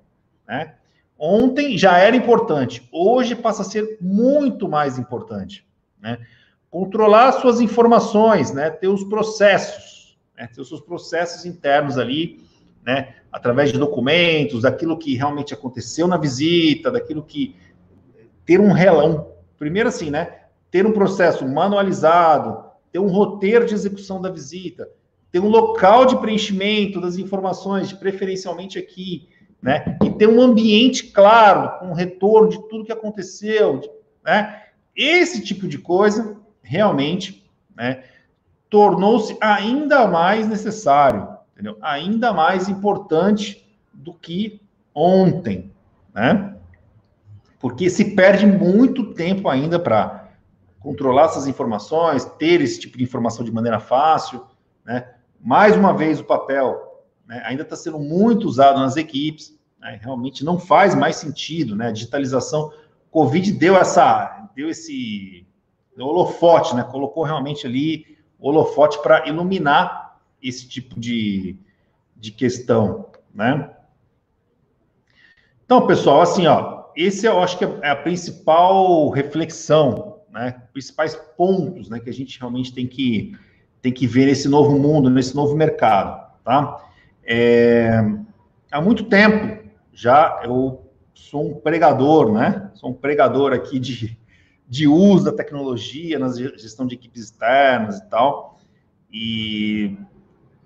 né? 0.46 0.74
Ontem 1.18 1.78
já 1.78 1.98
era 1.98 2.16
importante, 2.16 2.88
hoje 2.90 3.36
passa 3.36 3.62
a 3.62 3.64
ser 3.64 3.98
muito 4.00 4.68
mais 4.68 4.98
importante, 4.98 5.66
né? 6.00 6.18
Controlar 6.70 7.32
suas 7.32 7.60
informações, 7.60 8.52
né? 8.52 8.70
Ter 8.70 8.88
os 8.88 9.04
processos, 9.04 10.18
né, 10.36 10.48
ter 10.52 10.60
os 10.60 10.68
seus 10.68 10.80
processos 10.80 11.44
internos 11.44 11.98
ali, 11.98 12.42
né, 12.85 13.14
através 13.31 13.73
de 13.73 13.79
documentos, 13.79 14.62
daquilo 14.62 14.99
que 14.99 15.16
realmente 15.16 15.55
aconteceu 15.55 16.07
na 16.07 16.16
visita, 16.16 16.90
daquilo 16.90 17.23
que 17.23 17.57
ter 18.45 18.61
um 18.61 18.73
relão, 18.73 19.33
primeiro 19.57 19.88
assim, 19.88 20.11
né, 20.11 20.40
ter 20.71 20.87
um 20.87 20.92
processo 20.92 21.47
manualizado, 21.47 22.64
ter 22.90 22.99
um 22.99 23.09
roteiro 23.09 23.64
de 23.64 23.75
execução 23.75 24.21
da 24.21 24.31
visita, 24.31 24.88
ter 25.31 25.40
um 25.40 25.49
local 25.49 26.05
de 26.05 26.18
preenchimento 26.18 27.01
das 27.01 27.16
informações, 27.16 27.92
preferencialmente 27.92 28.79
aqui, 28.79 29.29
né, 29.62 29.97
e 30.03 30.11
ter 30.11 30.27
um 30.27 30.40
ambiente 30.40 31.07
claro, 31.07 31.79
com 31.79 31.87
um 31.87 31.95
retorno 31.95 32.49
de 32.49 32.68
tudo 32.68 32.85
que 32.85 32.92
aconteceu, 32.92 33.81
né, 34.25 34.61
esse 34.95 35.42
tipo 35.42 35.68
de 35.68 35.79
coisa 35.79 36.37
realmente, 36.62 37.49
né, 37.75 38.03
tornou-se 38.68 39.37
ainda 39.40 40.07
mais 40.07 40.49
necessário, 40.49 41.29
entendeu? 41.62 41.79
ainda 41.81 42.33
mais 42.33 42.68
importante 42.68 43.64
do 43.94 44.12
que 44.12 44.61
ontem, 44.92 45.70
né? 46.12 46.57
Porque 47.61 47.88
se 47.88 48.16
perde 48.16 48.44
muito 48.44 49.14
tempo 49.14 49.48
ainda 49.48 49.79
para 49.79 50.29
controlar 50.81 51.27
essas 51.27 51.46
informações, 51.46 52.25
ter 52.25 52.61
esse 52.61 52.81
tipo 52.81 52.98
de 52.98 53.05
informação 53.05 53.44
de 53.44 53.53
maneira 53.53 53.79
fácil, 53.79 54.44
né? 54.85 55.09
Mais 55.40 55.77
uma 55.77 55.92
vez, 55.92 56.18
o 56.18 56.25
papel 56.25 57.05
né, 57.27 57.40
ainda 57.44 57.62
está 57.62 57.77
sendo 57.77 57.98
muito 57.98 58.48
usado 58.48 58.81
nas 58.81 58.96
equipes, 58.96 59.57
né? 59.81 59.98
realmente 60.03 60.44
não 60.44 60.59
faz 60.59 60.94
mais 60.96 61.16
sentido, 61.16 61.77
né? 61.77 61.88
A 61.88 61.92
digitalização, 61.92 62.72
Covid 63.09 63.53
deu 63.53 63.77
essa, 63.77 64.48
deu 64.57 64.68
esse 64.68 65.46
holofote, 65.96 66.75
né? 66.75 66.83
Colocou 66.83 67.22
realmente 67.22 67.66
ali 67.66 68.18
holofote 68.40 69.01
para 69.01 69.29
iluminar 69.29 70.01
esse 70.42 70.68
tipo 70.68 70.98
de, 70.98 71.57
de 72.16 72.33
questão, 72.33 73.11
né? 73.35 73.70
Então, 75.64 75.87
pessoal, 75.87 76.20
assim, 76.20 76.46
ó, 76.46 76.85
esse 76.96 77.26
eu 77.26 77.40
acho 77.40 77.57
que 77.57 77.64
é 77.64 77.90
a 77.90 77.96
principal 77.96 79.09
reflexão, 79.11 80.20
né? 80.31 80.62
Principais 80.72 81.14
pontos, 81.37 81.88
né, 81.88 82.00
que 82.00 82.11
a 82.11 82.12
gente 82.12 82.38
realmente 82.38 82.74
tem 82.74 82.87
que 82.87 83.37
tem 83.81 83.92
que 83.92 84.07
ver 84.07 84.26
nesse 84.26 84.48
novo 84.48 84.78
mundo, 84.78 85.11
nesse 85.11 85.35
novo 85.35 85.57
mercado, 85.57 86.24
tá? 86.44 86.85
É, 87.24 88.00
há 88.70 88.81
muito 88.81 89.05
tempo 89.05 89.68
já 89.92 90.40
eu 90.44 90.87
sou 91.12 91.50
um 91.50 91.55
pregador, 91.55 92.33
né? 92.33 92.70
Sou 92.74 92.90
um 92.90 92.94
pregador 92.94 93.52
aqui 93.52 93.78
de 93.78 94.16
de 94.72 94.88
uso 94.88 95.26
da 95.26 95.33
tecnologia 95.33 96.18
na 96.18 96.33
gestão 96.33 96.87
de 96.87 96.94
equipes 96.94 97.24
externas 97.24 97.98
e 97.98 98.09
tal. 98.09 98.59
E 99.12 99.98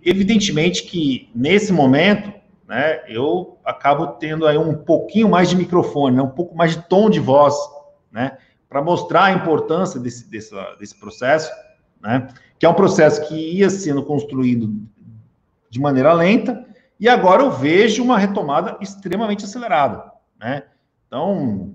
evidentemente 0.07 0.85
que 0.85 1.29
nesse 1.35 1.73
momento, 1.73 2.33
né, 2.66 3.03
eu 3.09 3.59
acabo 3.64 4.07
tendo 4.07 4.47
aí 4.47 4.57
um 4.57 4.73
pouquinho 4.73 5.29
mais 5.29 5.51
de 5.51 5.57
microfone, 5.57 6.16
né, 6.16 6.23
um 6.23 6.31
pouco 6.31 6.57
mais 6.57 6.77
de 6.77 6.83
tom 6.83 7.11
de 7.11 7.19
voz, 7.19 7.57
né, 8.11 8.38
para 8.69 8.81
mostrar 8.81 9.25
a 9.25 9.33
importância 9.33 9.99
desse, 9.99 10.31
desse, 10.31 10.55
desse 10.79 10.99
processo, 10.99 11.51
né, 12.01 12.29
que 12.57 12.64
é 12.64 12.69
um 12.69 12.75
processo 12.75 13.27
que 13.27 13.35
ia 13.35 13.69
sendo 13.69 14.05
construído 14.05 14.73
de 15.69 15.81
maneira 15.81 16.12
lenta, 16.12 16.64
e 17.01 17.09
agora 17.09 17.42
eu 17.42 17.51
vejo 17.51 18.03
uma 18.03 18.16
retomada 18.16 18.79
extremamente 18.81 19.45
acelerada, 19.45 20.11
né? 20.38 20.62
Então, 21.07 21.75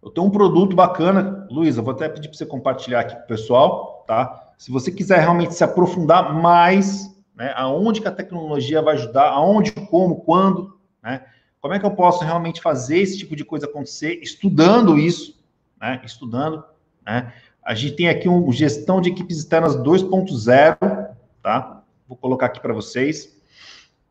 eu 0.00 0.10
tenho 0.10 0.28
um 0.28 0.30
produto 0.30 0.76
bacana, 0.76 1.44
Luísa, 1.50 1.82
vou 1.82 1.92
até 1.92 2.08
pedir 2.08 2.28
para 2.28 2.36
você 2.36 2.46
compartilhar 2.46 3.00
aqui 3.00 3.16
com 3.16 3.22
o 3.22 3.26
pessoal, 3.26 4.04
tá? 4.06 4.43
Se 4.58 4.70
você 4.70 4.90
quiser 4.90 5.20
realmente 5.20 5.54
se 5.54 5.64
aprofundar 5.64 6.34
mais, 6.34 7.14
né, 7.34 7.52
aonde 7.56 8.00
que 8.00 8.08
a 8.08 8.12
tecnologia 8.12 8.80
vai 8.80 8.94
ajudar, 8.94 9.30
aonde, 9.30 9.72
como, 9.72 10.16
quando, 10.16 10.78
né? 11.02 11.22
Como 11.60 11.72
é 11.72 11.78
que 11.78 11.86
eu 11.86 11.92
posso 11.92 12.22
realmente 12.22 12.60
fazer 12.60 12.98
esse 12.98 13.18
tipo 13.18 13.34
de 13.34 13.44
coisa 13.44 13.66
acontecer, 13.66 14.20
estudando 14.22 14.98
isso, 14.98 15.42
né? 15.80 16.00
Estudando, 16.04 16.62
né? 17.04 17.32
A 17.62 17.74
gente 17.74 17.96
tem 17.96 18.08
aqui 18.08 18.28
um 18.28 18.52
gestão 18.52 19.00
de 19.00 19.08
equipes 19.08 19.38
externas 19.38 19.74
2.0, 19.76 21.14
tá? 21.42 21.82
Vou 22.06 22.16
colocar 22.16 22.46
aqui 22.46 22.60
para 22.60 22.74
vocês. 22.74 23.34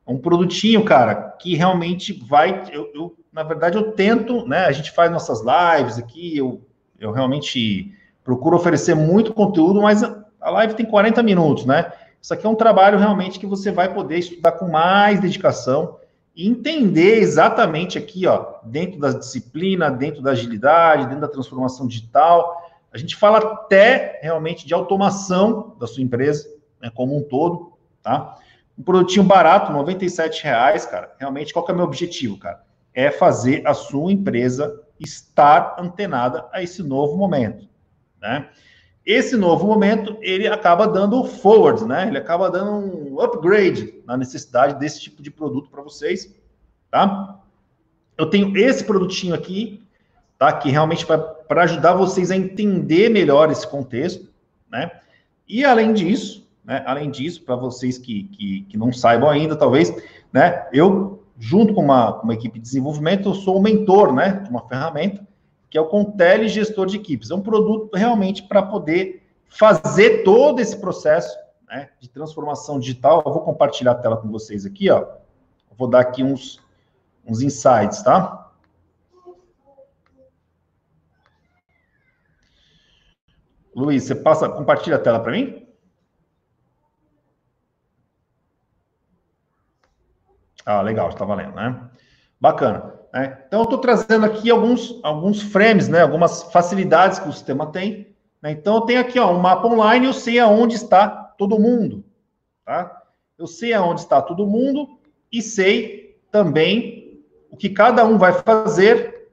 Um 0.05 0.17
produtinho, 0.17 0.83
cara, 0.83 1.15
que 1.39 1.55
realmente 1.55 2.13
vai. 2.27 2.63
Eu, 2.71 2.91
eu 2.93 3.15
na 3.31 3.43
verdade, 3.43 3.77
eu 3.77 3.91
tento, 3.91 4.47
né? 4.47 4.65
A 4.65 4.71
gente 4.71 4.91
faz 4.91 5.11
nossas 5.11 5.41
lives 5.41 5.97
aqui, 5.97 6.35
eu, 6.35 6.61
eu 6.99 7.11
realmente 7.11 7.93
procuro 8.23 8.55
oferecer 8.55 8.95
muito 8.95 9.33
conteúdo, 9.33 9.81
mas 9.81 10.01
a 10.43 10.49
live 10.49 10.75
tem 10.75 10.85
40 10.85 11.23
minutos, 11.23 11.65
né? 11.65 11.91
Isso 12.21 12.33
aqui 12.33 12.45
é 12.45 12.49
um 12.49 12.55
trabalho 12.55 12.97
realmente 12.97 13.39
que 13.39 13.45
você 13.45 13.71
vai 13.71 13.93
poder 13.93 14.19
estudar 14.19 14.53
com 14.53 14.67
mais 14.67 15.19
dedicação 15.19 15.97
e 16.35 16.47
entender 16.47 17.19
exatamente 17.19 17.97
aqui, 17.97 18.25
ó, 18.27 18.55
dentro 18.63 18.99
da 18.99 19.11
disciplina, 19.11 19.89
dentro 19.89 20.21
da 20.21 20.31
agilidade, 20.31 21.05
dentro 21.05 21.21
da 21.21 21.27
transformação 21.27 21.87
digital. 21.87 22.61
A 22.93 22.97
gente 22.97 23.15
fala 23.15 23.39
até 23.39 24.19
realmente 24.21 24.65
de 24.65 24.73
automação 24.73 25.75
da 25.79 25.87
sua 25.87 26.03
empresa, 26.03 26.47
né, 26.81 26.91
como 26.93 27.17
um 27.17 27.23
todo, 27.23 27.73
tá? 28.01 28.37
Um 28.77 28.83
produtinho 28.83 29.23
barato, 29.23 29.71
R$ 29.71 29.97
reais, 30.41 30.85
cara. 30.85 31.13
Realmente, 31.19 31.53
qual 31.53 31.63
que 31.65 31.71
é 31.71 31.73
o 31.73 31.77
meu 31.77 31.85
objetivo, 31.85 32.37
cara? 32.37 32.63
é 32.93 33.09
fazer 33.09 33.65
a 33.65 33.73
sua 33.73 34.11
empresa 34.11 34.81
estar 34.99 35.75
antenada 35.79 36.47
a 36.51 36.61
esse 36.61 36.83
novo 36.83 37.17
momento, 37.17 37.67
né? 38.21 38.49
Esse 39.05 39.35
novo 39.35 39.67
momento, 39.67 40.17
ele 40.21 40.47
acaba 40.47 40.87
dando 40.87 41.25
forward, 41.25 41.85
né? 41.85 42.07
Ele 42.07 42.17
acaba 42.17 42.49
dando 42.49 42.71
um 42.71 43.19
upgrade 43.19 44.01
na 44.05 44.15
necessidade 44.15 44.79
desse 44.79 45.01
tipo 45.01 45.21
de 45.21 45.29
produto 45.29 45.69
para 45.69 45.81
vocês, 45.81 46.33
tá? 46.89 47.39
Eu 48.17 48.27
tenho 48.29 48.55
esse 48.57 48.83
produtinho 48.83 49.35
aqui, 49.35 49.83
tá? 50.37 50.53
Que 50.53 50.69
realmente 50.69 51.05
para 51.05 51.63
ajudar 51.63 51.95
vocês 51.95 52.31
a 52.31 52.35
entender 52.35 53.09
melhor 53.09 53.51
esse 53.51 53.67
contexto, 53.67 54.29
né? 54.71 54.91
E 55.47 55.65
além 55.65 55.93
disso, 55.93 56.47
né? 56.63 56.81
Além 56.85 57.11
disso, 57.11 57.43
para 57.43 57.57
vocês 57.57 57.97
que, 57.97 58.23
que, 58.23 58.61
que 58.69 58.77
não 58.77 58.93
saibam 58.93 59.29
ainda, 59.29 59.55
talvez, 59.55 59.93
né? 60.31 60.65
Eu 60.71 61.23
junto 61.37 61.73
com 61.73 61.81
uma, 61.81 62.21
uma 62.21 62.33
equipe 62.33 62.59
de 62.59 62.63
desenvolvimento, 62.63 63.29
eu 63.29 63.33
sou 63.33 63.57
o 63.57 63.61
mentor 63.61 64.13
né, 64.13 64.41
de 64.43 64.49
uma 64.49 64.67
ferramenta, 64.67 65.27
que 65.73 65.77
é 65.79 65.81
o 65.81 65.87
Contele 65.87 66.47
Gestor 66.47 66.85
de 66.85 66.97
Equipes. 66.97 67.31
É 67.31 67.33
um 67.33 67.41
produto 67.41 67.95
realmente 67.95 68.43
para 68.43 68.61
poder 68.61 69.27
fazer 69.49 70.21
todo 70.23 70.59
esse 70.59 70.79
processo 70.79 71.35
né, 71.67 71.89
de 71.99 72.07
transformação 72.07 72.79
digital. 72.79 73.23
Eu 73.25 73.33
vou 73.33 73.41
compartilhar 73.41 73.93
a 73.93 73.95
tela 73.95 74.17
com 74.17 74.29
vocês 74.29 74.67
aqui, 74.67 74.91
ó. 74.91 75.03
vou 75.75 75.89
dar 75.89 76.01
aqui 76.01 76.23
uns, 76.23 76.63
uns 77.25 77.41
insights, 77.41 78.03
tá? 78.03 78.51
Luiz, 83.75 84.03
você 84.03 84.13
passa, 84.13 84.47
compartilha 84.47 84.97
a 84.97 84.99
tela 84.99 85.19
para 85.19 85.31
mim? 85.31 85.67
Ah, 90.63 90.83
legal, 90.83 91.09
está 91.09 91.25
valendo, 91.25 91.55
né? 91.55 91.89
Bacana. 92.39 93.02
Né? 93.13 93.37
Então, 93.45 93.59
eu 93.59 93.65
estou 93.65 93.77
trazendo 93.77 94.25
aqui 94.25 94.49
alguns, 94.49 94.99
alguns 95.03 95.41
frames, 95.43 95.87
né? 95.87 96.01
Algumas 96.01 96.43
facilidades 96.51 97.19
que 97.19 97.29
o 97.29 97.31
sistema 97.31 97.67
tem. 97.67 98.07
Né? 98.41 98.51
Então, 98.51 98.75
eu 98.75 98.81
tenho 98.81 98.99
aqui 98.99 99.19
ó, 99.19 99.31
um 99.31 99.39
mapa 99.39 99.67
online, 99.67 100.07
eu 100.07 100.13
sei 100.13 100.39
aonde 100.39 100.75
está 100.75 101.07
todo 101.07 101.59
mundo, 101.59 102.03
tá? 102.65 103.03
Eu 103.37 103.45
sei 103.45 103.71
aonde 103.73 104.01
está 104.01 104.21
todo 104.21 104.47
mundo 104.47 104.97
e 105.31 105.41
sei 105.41 106.19
também 106.31 107.23
o 107.51 107.55
que 107.55 107.69
cada 107.69 108.03
um 108.03 108.17
vai 108.17 108.33
fazer, 108.33 109.29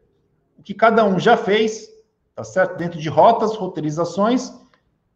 o 0.58 0.62
que 0.62 0.74
cada 0.74 1.04
um 1.04 1.18
já 1.18 1.36
fez, 1.36 1.88
tá 2.34 2.44
certo? 2.44 2.76
Dentro 2.76 2.98
de 2.98 3.08
rotas, 3.08 3.56
roteirizações, 3.56 4.52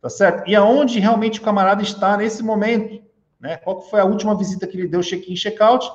tá 0.00 0.09
certo? 0.09 0.48
E 0.48 0.57
aonde 0.57 0.98
realmente 0.98 1.38
o 1.38 1.42
camarada 1.42 1.83
está 1.83 2.16
nesse 2.16 2.42
momento, 2.42 3.03
né? 3.38 3.59
Qual 3.59 3.83
foi 3.83 4.00
a 4.00 4.05
última 4.05 4.35
visita 4.35 4.66
que 4.66 4.77
ele 4.79 4.88
deu, 4.88 5.03
check-in, 5.03 5.35
check-out, 5.35 5.87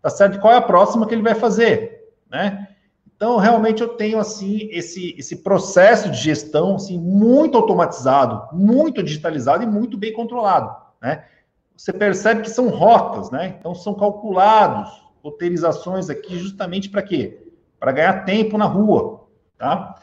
tá 0.00 0.08
certo? 0.08 0.40
Qual 0.40 0.52
é 0.52 0.56
a 0.56 0.62
próxima 0.62 1.06
que 1.06 1.14
ele 1.14 1.22
vai 1.22 1.34
fazer, 1.34 1.93
né? 2.34 2.66
Então, 3.14 3.36
realmente 3.36 3.80
eu 3.80 3.90
tenho 3.90 4.18
assim 4.18 4.68
esse 4.72 5.14
esse 5.16 5.36
processo 5.36 6.10
de 6.10 6.18
gestão 6.18 6.74
assim 6.74 6.98
muito 6.98 7.56
automatizado, 7.56 8.48
muito 8.52 9.04
digitalizado 9.04 9.62
e 9.62 9.68
muito 9.68 9.96
bem 9.96 10.12
controlado, 10.12 10.74
né? 11.00 11.24
Você 11.76 11.92
percebe 11.92 12.42
que 12.42 12.50
são 12.50 12.68
rotas, 12.68 13.30
né? 13.30 13.54
Então 13.56 13.72
são 13.72 13.94
calculados 13.94 15.04
roteirizações 15.22 16.10
aqui 16.10 16.36
justamente 16.36 16.90
para 16.90 17.02
quê? 17.02 17.52
Para 17.78 17.92
ganhar 17.92 18.24
tempo 18.24 18.58
na 18.58 18.66
rua, 18.66 19.28
tá? 19.56 19.94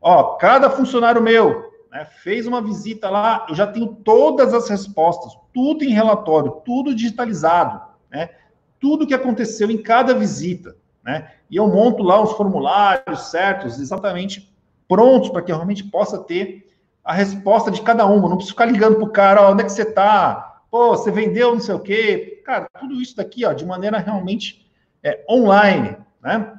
Ó, 0.00 0.36
cada 0.36 0.70
funcionário 0.70 1.20
meu 1.20 1.72
né, 1.90 2.06
fez 2.22 2.46
uma 2.46 2.62
visita 2.62 3.10
lá, 3.10 3.46
eu 3.48 3.54
já 3.54 3.66
tenho 3.66 3.88
todas 3.88 4.54
as 4.54 4.68
respostas, 4.68 5.36
tudo 5.52 5.82
em 5.82 5.90
relatório, 5.90 6.62
tudo 6.64 6.94
digitalizado, 6.94 7.80
né? 8.08 8.30
Tudo 8.78 9.06
que 9.06 9.12
aconteceu 9.12 9.70
em 9.72 9.82
cada 9.82 10.14
visita, 10.14 10.76
né? 11.10 11.32
E 11.50 11.56
eu 11.56 11.66
monto 11.66 12.04
lá 12.04 12.22
os 12.22 12.32
formulários 12.32 13.30
certos, 13.30 13.80
exatamente 13.80 14.54
prontos 14.86 15.28
para 15.28 15.42
que 15.42 15.50
eu 15.50 15.56
realmente 15.56 15.82
possa 15.82 16.18
ter 16.22 16.72
a 17.02 17.12
resposta 17.12 17.68
de 17.68 17.82
cada 17.82 18.06
uma. 18.06 18.28
Não 18.28 18.36
preciso 18.36 18.52
ficar 18.52 18.66
ligando 18.66 18.94
para 18.94 19.04
o 19.04 19.10
cara, 19.10 19.42
ó, 19.42 19.52
onde 19.52 19.62
é 19.62 19.64
que 19.64 19.72
você 19.72 19.82
está? 19.82 20.62
Pô, 20.70 20.90
você 20.90 21.10
vendeu 21.10 21.52
não 21.52 21.60
sei 21.60 21.74
o 21.74 21.80
quê. 21.80 22.40
Cara, 22.46 22.68
tudo 22.78 22.94
isso 23.00 23.16
daqui, 23.16 23.44
ó, 23.44 23.52
de 23.52 23.66
maneira 23.66 23.98
realmente 23.98 24.70
é, 25.02 25.24
online, 25.28 25.96
né? 26.22 26.54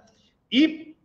E 0.51 0.97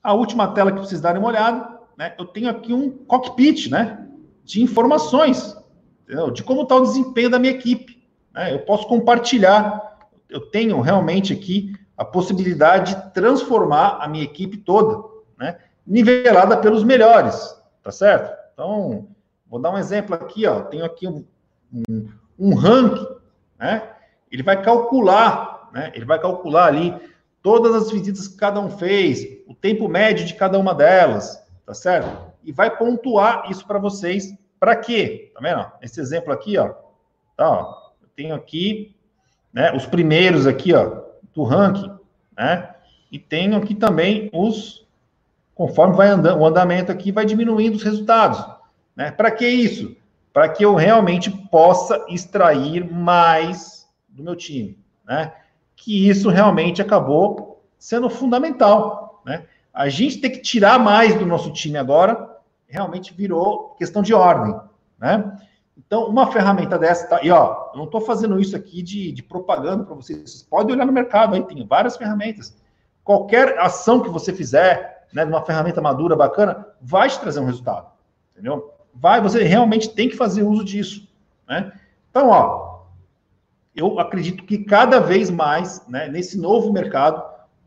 a 0.00 0.12
última 0.12 0.54
tela 0.54 0.70
que 0.70 0.78
vocês 0.78 1.00
darem 1.00 1.20
uma 1.20 1.30
olhada, 1.30 1.80
né? 1.96 2.14
Eu 2.16 2.26
tenho 2.26 2.48
aqui 2.48 2.72
um 2.72 2.90
cockpit, 2.90 3.68
né? 3.68 4.06
De 4.44 4.62
informações, 4.62 5.56
entendeu? 6.04 6.30
de 6.30 6.44
como 6.44 6.62
está 6.62 6.76
o 6.76 6.82
desempenho 6.82 7.28
da 7.28 7.40
minha 7.40 7.52
equipe. 7.52 8.06
Né? 8.32 8.54
Eu 8.54 8.60
posso 8.60 8.86
compartilhar. 8.86 9.98
Eu 10.28 10.42
tenho 10.42 10.80
realmente 10.80 11.32
aqui 11.32 11.74
a 11.98 12.04
possibilidade 12.04 12.94
de 12.94 13.10
transformar 13.10 13.98
a 14.00 14.06
minha 14.06 14.22
equipe 14.22 14.56
toda, 14.56 15.02
né? 15.36 15.58
Nivelada 15.84 16.56
pelos 16.56 16.84
melhores, 16.84 17.60
tá 17.82 17.90
certo? 17.90 18.32
Então, 18.52 19.08
vou 19.50 19.60
dar 19.60 19.72
um 19.72 19.78
exemplo 19.78 20.14
aqui, 20.14 20.46
ó. 20.46 20.60
Tenho 20.60 20.84
aqui 20.84 21.08
um, 21.08 21.24
um, 21.72 22.08
um 22.38 22.54
ranking, 22.54 23.06
né? 23.58 23.82
Ele 24.30 24.44
vai 24.44 24.62
calcular, 24.62 25.70
né? 25.72 25.90
Ele 25.92 26.04
vai 26.04 26.20
calcular 26.20 26.66
ali 26.66 26.94
todas 27.42 27.74
as 27.74 27.90
visitas 27.90 28.28
que 28.28 28.36
cada 28.36 28.60
um 28.60 28.70
fez, 28.70 29.26
o 29.48 29.54
tempo 29.54 29.88
médio 29.88 30.24
de 30.24 30.34
cada 30.34 30.56
uma 30.56 30.74
delas, 30.74 31.44
tá 31.66 31.74
certo? 31.74 32.32
E 32.44 32.52
vai 32.52 32.76
pontuar 32.76 33.50
isso 33.50 33.66
para 33.66 33.78
vocês. 33.80 34.32
Para 34.60 34.76
quê? 34.76 35.32
Tá 35.34 35.40
vendo? 35.40 35.66
Esse 35.82 36.00
exemplo 36.00 36.32
aqui, 36.32 36.56
ó. 36.58 36.74
Tá, 37.36 37.50
ó. 37.50 37.92
Eu 38.00 38.08
tenho 38.14 38.36
aqui, 38.36 38.94
né, 39.52 39.74
os 39.74 39.84
primeiros 39.84 40.46
aqui, 40.46 40.72
ó, 40.74 41.07
do 41.34 41.42
ranking, 41.44 41.90
né? 42.36 42.74
E 43.10 43.18
tenho 43.18 43.56
aqui 43.56 43.74
também 43.74 44.28
os 44.32 44.86
conforme 45.54 45.96
vai 45.96 46.08
andando, 46.08 46.40
o 46.40 46.46
andamento 46.46 46.92
aqui 46.92 47.10
vai 47.10 47.26
diminuindo 47.26 47.74
os 47.74 47.82
resultados, 47.82 48.44
né? 48.94 49.10
Para 49.10 49.30
que 49.30 49.46
isso? 49.46 49.96
Para 50.32 50.48
que 50.48 50.64
eu 50.64 50.74
realmente 50.74 51.30
possa 51.30 52.04
extrair 52.08 52.88
mais 52.88 53.88
do 54.08 54.22
meu 54.22 54.36
time, 54.36 54.78
né? 55.04 55.32
que 55.78 56.08
isso 56.08 56.28
realmente 56.28 56.82
acabou 56.82 57.64
sendo 57.78 58.10
fundamental, 58.10 59.22
né? 59.24 59.46
A 59.72 59.88
gente 59.88 60.18
tem 60.18 60.30
que 60.30 60.40
tirar 60.40 60.78
mais 60.78 61.14
do 61.14 61.24
nosso 61.24 61.52
time 61.52 61.78
agora, 61.78 62.36
realmente 62.66 63.14
virou 63.14 63.76
questão 63.78 64.02
de 64.02 64.12
ordem, 64.12 64.54
né? 64.98 65.38
Então, 65.78 66.06
uma 66.06 66.26
ferramenta 66.32 66.76
dessa, 66.76 67.06
tá, 67.06 67.20
e 67.22 67.30
ó, 67.30 67.70
eu 67.72 67.78
não 67.78 67.84
estou 67.84 68.00
fazendo 68.00 68.40
isso 68.40 68.56
aqui 68.56 68.82
de, 68.82 69.12
de 69.12 69.22
propaganda 69.22 69.84
para 69.84 69.94
vocês, 69.94 70.18
vocês 70.18 70.42
podem 70.42 70.74
olhar 70.74 70.84
no 70.84 70.92
mercado 70.92 71.34
aí, 71.34 71.42
tem 71.44 71.64
várias 71.64 71.96
ferramentas. 71.96 72.56
Qualquer 73.04 73.56
ação 73.58 74.00
que 74.00 74.10
você 74.10 74.32
fizer, 74.32 75.06
né, 75.12 75.24
numa 75.24 75.44
ferramenta 75.44 75.80
madura, 75.80 76.16
bacana, 76.16 76.66
vai 76.80 77.08
te 77.08 77.20
trazer 77.20 77.40
um 77.40 77.46
resultado, 77.46 77.86
entendeu? 78.32 78.74
Vai, 78.92 79.20
você 79.20 79.44
realmente 79.44 79.90
tem 79.90 80.08
que 80.08 80.16
fazer 80.16 80.42
uso 80.42 80.64
disso, 80.64 81.08
né? 81.48 81.72
Então, 82.10 82.28
ó, 82.28 82.80
eu 83.74 84.00
acredito 84.00 84.44
que 84.44 84.58
cada 84.58 84.98
vez 84.98 85.30
mais, 85.30 85.86
né, 85.86 86.08
nesse 86.08 86.36
novo 86.36 86.72
mercado, 86.72 87.22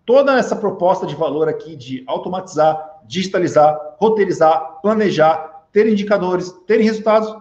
toda 0.06 0.38
essa 0.38 0.56
proposta 0.56 1.08
de 1.08 1.16
valor 1.16 1.48
aqui 1.48 1.76
de 1.78 2.04
automatizar, 2.06 3.00
digitalizar, 3.06 3.96
roteirizar, 3.98 4.82
planejar, 4.82 5.66
ter 5.72 5.88
indicadores, 5.88 6.52
ter 6.68 6.82
resultados, 6.82 7.34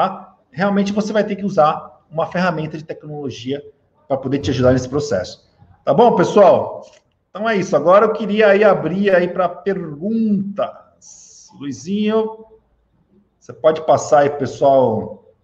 tá? 0.00 0.34
Realmente 0.50 0.94
você 0.94 1.12
vai 1.12 1.22
ter 1.22 1.36
que 1.36 1.44
usar 1.44 2.00
uma 2.10 2.26
ferramenta 2.26 2.78
de 2.78 2.84
tecnologia 2.84 3.62
para 4.08 4.16
poder 4.16 4.38
te 4.38 4.50
ajudar 4.50 4.72
nesse 4.72 4.88
processo. 4.88 5.46
Tá 5.84 5.92
bom, 5.92 6.16
pessoal? 6.16 6.86
Então 7.28 7.46
é 7.46 7.56
isso. 7.56 7.76
Agora 7.76 8.06
eu 8.06 8.12
queria 8.14 8.48
aí 8.48 8.64
abrir 8.64 9.14
aí 9.14 9.28
para 9.28 9.46
perguntas. 9.46 11.50
Luizinho, 11.58 12.46
você 13.38 13.52
pode 13.52 13.84
passar 13.84 14.20
aí, 14.20 14.30
pessoal, 14.30 15.34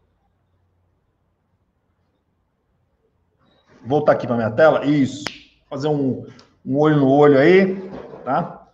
voltar 3.85 4.12
aqui 4.12 4.27
para 4.27 4.37
minha 4.37 4.51
tela. 4.51 4.87
Isso. 4.87 5.25
Fazer 5.69 5.88
um, 5.88 6.27
um 6.64 6.79
olho 6.79 6.97
no 6.97 7.11
olho 7.11 7.38
aí, 7.38 7.90
tá? 8.25 8.69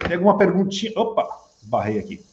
Tem 0.00 0.14
alguma 0.14 0.36
perguntinha? 0.36 0.92
Opa, 0.96 1.28
barrei 1.62 2.00
aqui. 2.00 2.29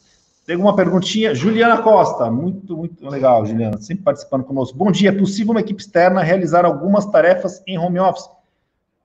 Tem 0.48 0.56
alguma 0.56 0.78
perguntinha? 0.78 1.36
Juliana 1.36 1.82
Costa, 1.82 2.32
muito, 2.32 2.78
muito 2.78 3.06
legal, 3.06 3.46
Juliana, 3.46 3.78
sempre 3.80 4.06
participando 4.06 4.46
conosco. 4.46 4.78
Bom 4.78 4.90
dia, 4.90 5.10
é 5.10 5.12
possível 5.12 5.52
uma 5.52 5.60
equipe 5.60 5.82
externa 5.82 6.24
realizar 6.24 6.64
algumas 6.64 7.06
tarefas 7.06 7.62
em 7.68 7.78
home 7.78 8.00
office? 8.00 8.30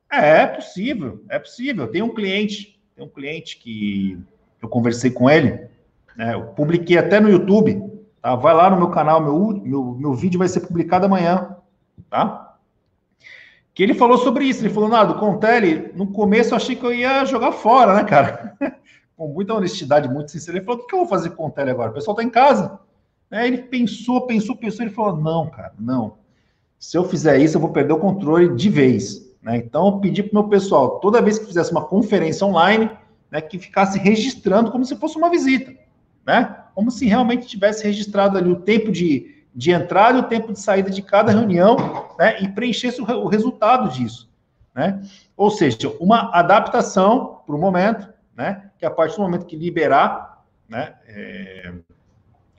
É, 0.08 0.42
é 0.42 0.46
possível, 0.46 1.24
é 1.28 1.40
possível. 1.40 1.88
Tem 1.88 2.00
um 2.00 2.14
cliente, 2.14 2.80
tem 2.94 3.04
um 3.04 3.08
cliente 3.08 3.58
que 3.58 4.16
eu 4.62 4.68
conversei 4.68 5.10
com 5.10 5.28
ele, 5.28 5.66
né, 6.16 6.34
eu 6.34 6.44
publiquei 6.52 6.96
até 6.96 7.18
no 7.18 7.28
YouTube, 7.28 7.82
tá? 8.22 8.36
Vai 8.36 8.54
lá 8.54 8.70
no 8.70 8.76
meu 8.76 8.90
canal, 8.90 9.20
meu, 9.20 9.60
meu, 9.64 9.96
meu 9.98 10.14
vídeo 10.14 10.38
vai 10.38 10.46
ser 10.46 10.60
publicado 10.60 11.06
amanhã, 11.06 11.56
tá? 12.08 12.56
que 13.74 13.82
ele 13.82 13.94
falou 13.94 14.18
sobre 14.18 14.44
isso. 14.44 14.62
Ele 14.62 14.72
falou, 14.72 14.88
Nado, 14.88 15.18
Contelli, 15.18 15.90
no 15.94 16.06
começo 16.06 16.52
eu 16.52 16.56
achei 16.56 16.76
que 16.76 16.84
eu 16.84 16.94
ia 16.94 17.24
jogar 17.24 17.50
fora, 17.50 17.94
né, 17.94 18.04
cara? 18.04 18.56
com 19.16 19.28
muita 19.28 19.54
honestidade, 19.54 20.08
muito 20.08 20.30
sincero. 20.30 20.58
Ele 20.58 20.64
falou, 20.64 20.82
o 20.82 20.86
que 20.86 20.94
eu 20.94 21.00
vou 21.00 21.08
fazer 21.08 21.30
com 21.30 21.34
o 21.34 21.48
Contelli 21.48 21.70
agora? 21.70 21.90
O 21.90 21.94
pessoal 21.94 22.16
tá 22.16 22.22
em 22.22 22.30
casa. 22.30 22.78
Né? 23.30 23.46
Ele 23.46 23.58
pensou, 23.58 24.26
pensou, 24.26 24.56
pensou, 24.56 24.84
ele 24.84 24.94
falou, 24.94 25.16
não, 25.16 25.48
cara, 25.48 25.72
não. 25.78 26.18
Se 26.78 26.96
eu 26.96 27.04
fizer 27.04 27.38
isso, 27.38 27.56
eu 27.56 27.60
vou 27.60 27.70
perder 27.70 27.92
o 27.92 27.98
controle 27.98 28.54
de 28.54 28.68
vez. 28.68 29.34
Né? 29.42 29.58
Então, 29.58 29.86
eu 29.86 29.98
pedi 29.98 30.22
para 30.22 30.38
o 30.38 30.42
meu 30.42 30.50
pessoal, 30.50 31.00
toda 31.00 31.22
vez 31.22 31.38
que 31.38 31.46
fizesse 31.46 31.70
uma 31.72 31.84
conferência 31.84 32.46
online, 32.46 32.90
né, 33.30 33.40
que 33.40 33.58
ficasse 33.58 33.98
registrando 33.98 34.70
como 34.70 34.84
se 34.84 34.96
fosse 34.96 35.16
uma 35.16 35.30
visita. 35.30 35.72
Né? 36.26 36.56
Como 36.74 36.90
se 36.90 37.06
realmente 37.06 37.46
tivesse 37.46 37.84
registrado 37.84 38.36
ali 38.36 38.50
o 38.50 38.60
tempo 38.60 38.90
de 38.90 39.42
de 39.54 39.70
entrada 39.70 40.18
e 40.18 40.20
o 40.20 40.24
tempo 40.24 40.52
de 40.52 40.58
saída 40.58 40.90
de 40.90 41.02
cada 41.02 41.30
reunião, 41.30 41.76
né, 42.18 42.40
e 42.40 42.48
preenchesse 42.48 43.00
o, 43.00 43.04
o 43.04 43.28
resultado 43.28 43.90
disso, 43.90 44.30
né? 44.74 45.02
Ou 45.36 45.50
seja, 45.50 45.94
uma 46.00 46.30
adaptação 46.32 47.40
para 47.46 47.54
o 47.54 47.58
momento, 47.58 48.08
né, 48.34 48.70
que 48.82 48.86
a 48.86 48.90
partir 48.90 49.14
do 49.14 49.22
momento 49.22 49.46
que 49.46 49.54
liberar, 49.54 50.44
né, 50.68 50.94
é, 51.06 51.72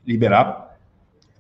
liberar, 0.08 0.78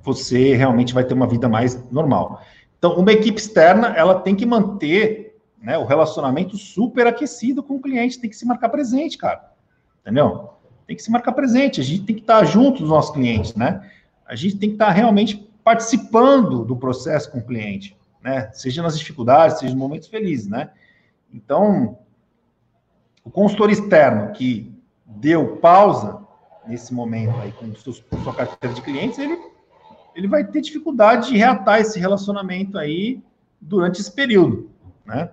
você 0.02 0.54
realmente 0.56 0.94
vai 0.94 1.06
ter 1.06 1.14
uma 1.14 1.26
vida 1.26 1.48
mais 1.48 1.90
normal. 1.90 2.42
Então, 2.78 3.00
uma 3.00 3.14
equipe 3.14 3.40
externa, 3.40 3.94
ela 3.96 4.20
tem 4.20 4.36
que 4.36 4.46
manter 4.46 5.40
né, 5.58 5.78
o 5.78 5.86
relacionamento 5.86 6.58
super 6.58 7.08
aquecido 7.08 7.64
com 7.64 7.76
o 7.76 7.82
cliente, 7.82 8.20
tem 8.20 8.30
que 8.30 8.36
se 8.36 8.46
marcar 8.46 8.68
presente, 8.68 9.18
cara. 9.18 9.54
Entendeu? 10.02 10.50
Tem 10.86 10.98
que 10.98 11.02
se 11.02 11.10
marcar 11.10 11.32
presente, 11.32 11.80
a 11.80 11.84
gente 11.84 12.04
tem 12.04 12.18
que 12.18 12.24
estar 12.24 12.44
junto 12.44 12.82
dos 12.82 12.90
nossos 12.90 13.12
clientes, 13.12 13.56
né? 13.56 13.90
A 14.28 14.36
gente 14.36 14.58
tem 14.58 14.68
que 14.68 14.76
estar 14.76 14.90
realmente 14.90 15.50
participando 15.64 16.66
do 16.66 16.76
processo 16.76 17.32
com 17.32 17.38
o 17.38 17.46
cliente, 17.46 17.96
né? 18.22 18.52
Seja 18.52 18.84
nas 18.84 19.00
dificuldades, 19.00 19.60
seja 19.60 19.72
nos 19.72 19.82
momentos 19.82 20.10
felizes, 20.10 20.50
né? 20.50 20.72
Então, 21.34 22.00
o 23.24 23.32
consultor 23.32 23.70
externo 23.70 24.34
que 24.34 24.73
deu 25.16 25.58
pausa 25.58 26.20
nesse 26.68 26.94
momento 26.94 27.36
aí 27.40 27.52
com, 27.52 27.74
sua 27.76 28.34
carteira 28.34 28.74
de 28.74 28.82
clientes, 28.82 29.20
ele, 29.20 29.38
ele 30.16 30.28
vai 30.28 30.46
ter 30.46 30.62
dificuldade 30.62 31.30
de 31.30 31.38
reatar 31.38 31.80
esse 31.80 32.00
relacionamento 32.00 32.78
aí 32.78 33.22
durante 33.60 34.00
esse 34.00 34.12
período, 34.12 34.70
né? 35.06 35.30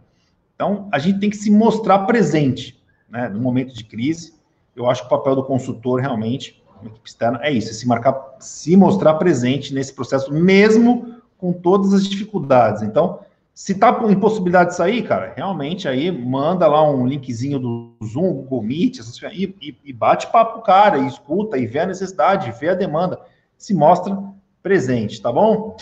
Então, 0.54 0.88
a 0.92 0.98
gente 0.98 1.18
tem 1.18 1.30
que 1.30 1.36
se 1.36 1.50
mostrar 1.50 2.00
presente, 2.00 2.82
né? 3.08 3.28
No 3.28 3.40
momento 3.40 3.74
de 3.74 3.84
crise, 3.84 4.34
eu 4.76 4.88
acho 4.88 5.02
que 5.02 5.06
o 5.06 5.16
papel 5.16 5.34
do 5.34 5.44
consultor 5.44 6.00
realmente, 6.00 6.62
equipe 6.84 7.08
externa, 7.08 7.40
é 7.42 7.50
isso, 7.50 7.70
é 7.70 7.72
se 7.72 7.86
marcar, 7.86 8.36
se 8.38 8.76
mostrar 8.76 9.14
presente 9.14 9.74
nesse 9.74 9.92
processo, 9.92 10.32
mesmo 10.32 11.16
com 11.38 11.52
todas 11.52 11.92
as 11.94 12.06
dificuldades. 12.06 12.82
Então, 12.82 13.20
se 13.60 13.74
tá 13.74 13.92
com 13.92 14.10
impossibilidade 14.10 14.70
de 14.70 14.76
sair, 14.76 15.06
cara, 15.06 15.34
realmente 15.36 15.86
aí 15.86 16.10
manda 16.10 16.66
lá 16.66 16.82
um 16.82 17.06
linkzinho 17.06 17.58
do 17.58 17.94
Zoom, 18.02 18.32
Google 18.32 18.62
Meet, 18.62 19.00
e, 19.32 19.54
e, 19.60 19.76
e 19.84 19.92
bate 19.92 20.28
papo 20.28 20.62
cara, 20.62 20.96
e 20.96 21.06
escuta, 21.06 21.58
e 21.58 21.66
vê 21.66 21.80
a 21.80 21.86
necessidade, 21.86 22.58
vê 22.58 22.70
a 22.70 22.74
demanda, 22.74 23.20
se 23.58 23.74
mostra 23.74 24.16
presente, 24.62 25.20
tá 25.20 25.30
bom? 25.30 25.76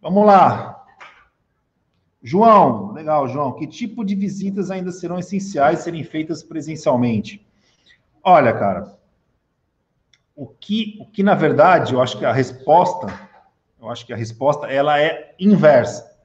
Vamos 0.00 0.24
lá. 0.24 0.86
João, 2.22 2.92
legal, 2.92 3.26
João. 3.26 3.52
Que 3.52 3.66
tipo 3.66 4.04
de 4.04 4.14
visitas 4.14 4.70
ainda 4.70 4.92
serão 4.92 5.18
essenciais 5.18 5.80
serem 5.80 6.04
feitas 6.04 6.44
presencialmente? 6.44 7.44
Olha, 8.22 8.52
cara, 8.52 8.96
o 10.36 10.46
que, 10.46 10.96
o 11.00 11.06
que 11.06 11.24
na 11.24 11.34
verdade, 11.34 11.94
eu 11.94 12.00
acho 12.00 12.16
que 12.16 12.24
a 12.24 12.32
resposta, 12.32 13.08
eu 13.82 13.90
acho 13.90 14.06
que 14.06 14.12
a 14.12 14.16
resposta 14.16 14.68
ela 14.68 15.00
é 15.00 15.34
inversa, 15.36 16.16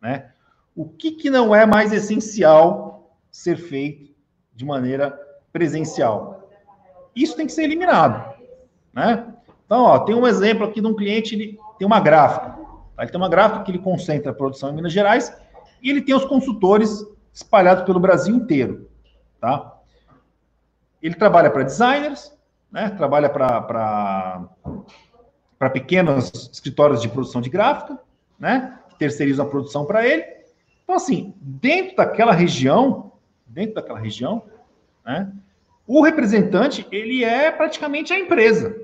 né? 0.00 0.32
O 0.78 0.88
que, 0.88 1.10
que 1.10 1.28
não 1.28 1.52
é 1.52 1.66
mais 1.66 1.92
essencial 1.92 3.10
ser 3.32 3.56
feito 3.56 4.14
de 4.54 4.64
maneira 4.64 5.10
presencial? 5.52 6.48
Isso 7.16 7.34
tem 7.34 7.46
que 7.46 7.52
ser 7.52 7.64
eliminado, 7.64 8.32
né? 8.94 9.26
Então, 9.66 9.82
ó, 9.82 9.98
tem 9.98 10.14
um 10.14 10.24
exemplo 10.24 10.64
aqui 10.64 10.80
de 10.80 10.86
um 10.86 10.94
cliente, 10.94 11.34
ele 11.34 11.58
tem 11.76 11.84
uma 11.84 11.98
gráfica. 11.98 12.56
Tá? 12.94 13.02
Ele 13.02 13.10
tem 13.10 13.20
uma 13.20 13.28
gráfica 13.28 13.64
que 13.64 13.72
ele 13.72 13.80
concentra 13.80 14.30
a 14.30 14.34
produção 14.34 14.70
em 14.70 14.72
Minas 14.72 14.92
Gerais 14.92 15.36
e 15.82 15.90
ele 15.90 16.00
tem 16.00 16.14
os 16.14 16.24
consultores 16.24 17.04
espalhados 17.32 17.82
pelo 17.82 17.98
Brasil 17.98 18.36
inteiro, 18.36 18.88
tá? 19.40 19.80
Ele 21.02 21.16
trabalha 21.16 21.50
para 21.50 21.64
designers, 21.64 22.32
né? 22.70 22.90
Trabalha 22.90 23.28
para 23.28 24.48
pequenos 25.72 26.30
escritórios 26.52 27.02
de 27.02 27.08
produção 27.08 27.40
de 27.40 27.50
gráfica, 27.50 27.98
né? 28.38 28.78
Que 28.90 28.96
terceirizam 28.96 29.44
a 29.44 29.48
produção 29.48 29.84
para 29.84 30.06
ele. 30.06 30.37
Então, 30.88 30.96
assim, 30.96 31.34
dentro 31.38 31.96
daquela 31.96 32.32
região, 32.32 33.12
dentro 33.46 33.74
daquela 33.74 33.98
região, 33.98 34.44
né? 35.04 35.30
O 35.86 36.00
representante, 36.00 36.86
ele 36.90 37.22
é 37.22 37.50
praticamente 37.50 38.10
a 38.14 38.18
empresa. 38.18 38.74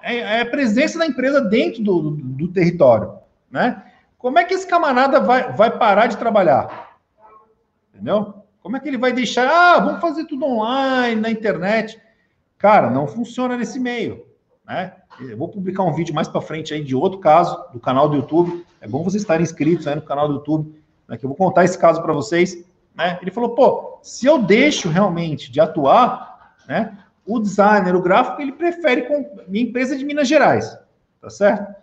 É, 0.00 0.16
é 0.16 0.40
a 0.40 0.46
presença 0.46 0.98
da 0.98 1.04
empresa 1.04 1.42
dentro 1.42 1.82
do, 1.82 2.00
do, 2.00 2.10
do 2.10 2.48
território, 2.48 3.18
né? 3.50 3.84
Como 4.16 4.38
é 4.38 4.44
que 4.44 4.54
esse 4.54 4.66
camarada 4.66 5.20
vai, 5.20 5.52
vai 5.52 5.76
parar 5.76 6.06
de 6.06 6.16
trabalhar? 6.16 6.96
Entendeu? 7.92 8.32
Como 8.62 8.78
é 8.78 8.80
que 8.80 8.88
ele 8.88 8.96
vai 8.96 9.12
deixar, 9.12 9.46
ah, 9.46 9.78
vamos 9.78 10.00
fazer 10.00 10.24
tudo 10.24 10.46
online, 10.46 11.20
na 11.20 11.30
internet? 11.30 12.00
Cara, 12.56 12.88
não 12.88 13.06
funciona 13.06 13.58
nesse 13.58 13.78
meio, 13.78 14.24
né? 14.66 14.94
Eu 15.20 15.36
vou 15.36 15.48
publicar 15.48 15.82
um 15.82 15.92
vídeo 15.92 16.14
mais 16.14 16.28
para 16.28 16.40
frente 16.40 16.72
aí 16.72 16.82
de 16.82 16.96
outro 16.96 17.18
caso 17.18 17.62
do 17.74 17.78
canal 17.78 18.08
do 18.08 18.16
YouTube. 18.16 18.64
É 18.80 18.88
bom 18.88 19.04
vocês 19.04 19.22
estarem 19.22 19.42
inscritos 19.42 19.86
aí 19.86 19.94
no 19.94 20.00
canal 20.00 20.26
do 20.28 20.34
YouTube, 20.36 20.81
né, 21.08 21.16
que 21.16 21.24
eu 21.24 21.28
vou 21.28 21.36
contar 21.36 21.64
esse 21.64 21.78
caso 21.78 22.02
para 22.02 22.12
vocês. 22.12 22.64
Né? 22.94 23.18
Ele 23.20 23.30
falou, 23.30 23.54
pô, 23.54 23.98
se 24.02 24.26
eu 24.26 24.38
deixo 24.38 24.88
realmente 24.88 25.50
de 25.50 25.60
atuar, 25.60 26.54
né, 26.68 26.98
o 27.26 27.38
designer, 27.38 27.94
o 27.94 28.02
gráfico, 28.02 28.40
ele 28.40 28.52
prefere 28.52 29.02
com 29.02 29.44
minha 29.48 29.64
empresa 29.64 29.96
de 29.96 30.04
Minas 30.04 30.28
Gerais, 30.28 30.76
tá 31.20 31.30
certo? 31.30 31.74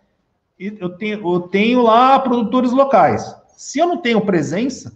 E 0.60 0.78
eu 0.80 0.90
tenho, 0.90 1.36
eu 1.36 1.42
tenho 1.42 1.82
lá 1.82 2.20
produtores 2.20 2.72
locais. 2.72 3.36
Se 3.56 3.80
eu 3.80 3.88
não 3.88 3.98
tenho 3.98 4.20
presença, 4.22 4.94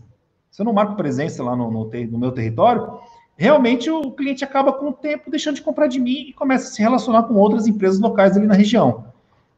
se 0.51 0.61
eu 0.61 0.65
não 0.65 0.73
marco 0.73 0.95
presença 0.95 1.41
lá 1.41 1.55
no, 1.55 1.71
no, 1.71 1.89
no 1.89 2.19
meu 2.19 2.31
território, 2.31 2.99
realmente 3.37 3.89
o 3.89 4.11
cliente 4.11 4.43
acaba 4.43 4.73
com 4.73 4.89
o 4.89 4.93
tempo 4.93 5.31
deixando 5.31 5.55
de 5.55 5.61
comprar 5.61 5.87
de 5.87 5.99
mim 5.99 6.27
e 6.27 6.33
começa 6.33 6.67
a 6.67 6.71
se 6.71 6.81
relacionar 6.81 7.23
com 7.23 7.35
outras 7.35 7.65
empresas 7.65 7.99
locais 7.99 8.35
ali 8.35 8.45
na 8.45 8.53
região. 8.53 9.05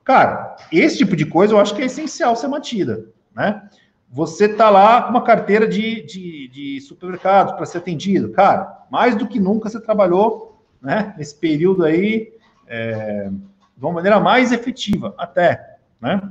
Cara, 0.03 0.55
esse 0.71 0.99
tipo 0.99 1.15
de 1.15 1.25
coisa 1.25 1.53
eu 1.53 1.59
acho 1.59 1.75
que 1.75 1.81
é 1.81 1.85
essencial 1.85 2.35
ser 2.35 2.47
mantida, 2.47 3.07
né? 3.35 3.67
Você 4.15 4.47
tá 4.47 4.69
lá 4.69 5.01
com 5.01 5.09
uma 5.09 5.23
carteira 5.23 5.67
de, 5.67 6.01
de, 6.03 6.47
de 6.47 6.79
supermercados 6.79 7.51
para 7.51 7.65
ser 7.65 7.79
atendido. 7.79 8.31
Cara, 8.31 8.85
mais 8.89 9.13
do 9.13 9.27
que 9.27 9.41
nunca 9.41 9.67
você 9.67 9.77
trabalhou 9.77 10.63
né, 10.81 11.13
nesse 11.17 11.35
período 11.35 11.83
aí 11.83 12.31
é, 12.65 13.29
de 13.75 13.85
uma 13.85 13.91
maneira 13.91 14.17
mais 14.17 14.53
efetiva, 14.53 15.13
até. 15.17 15.79
Né? 15.99 16.21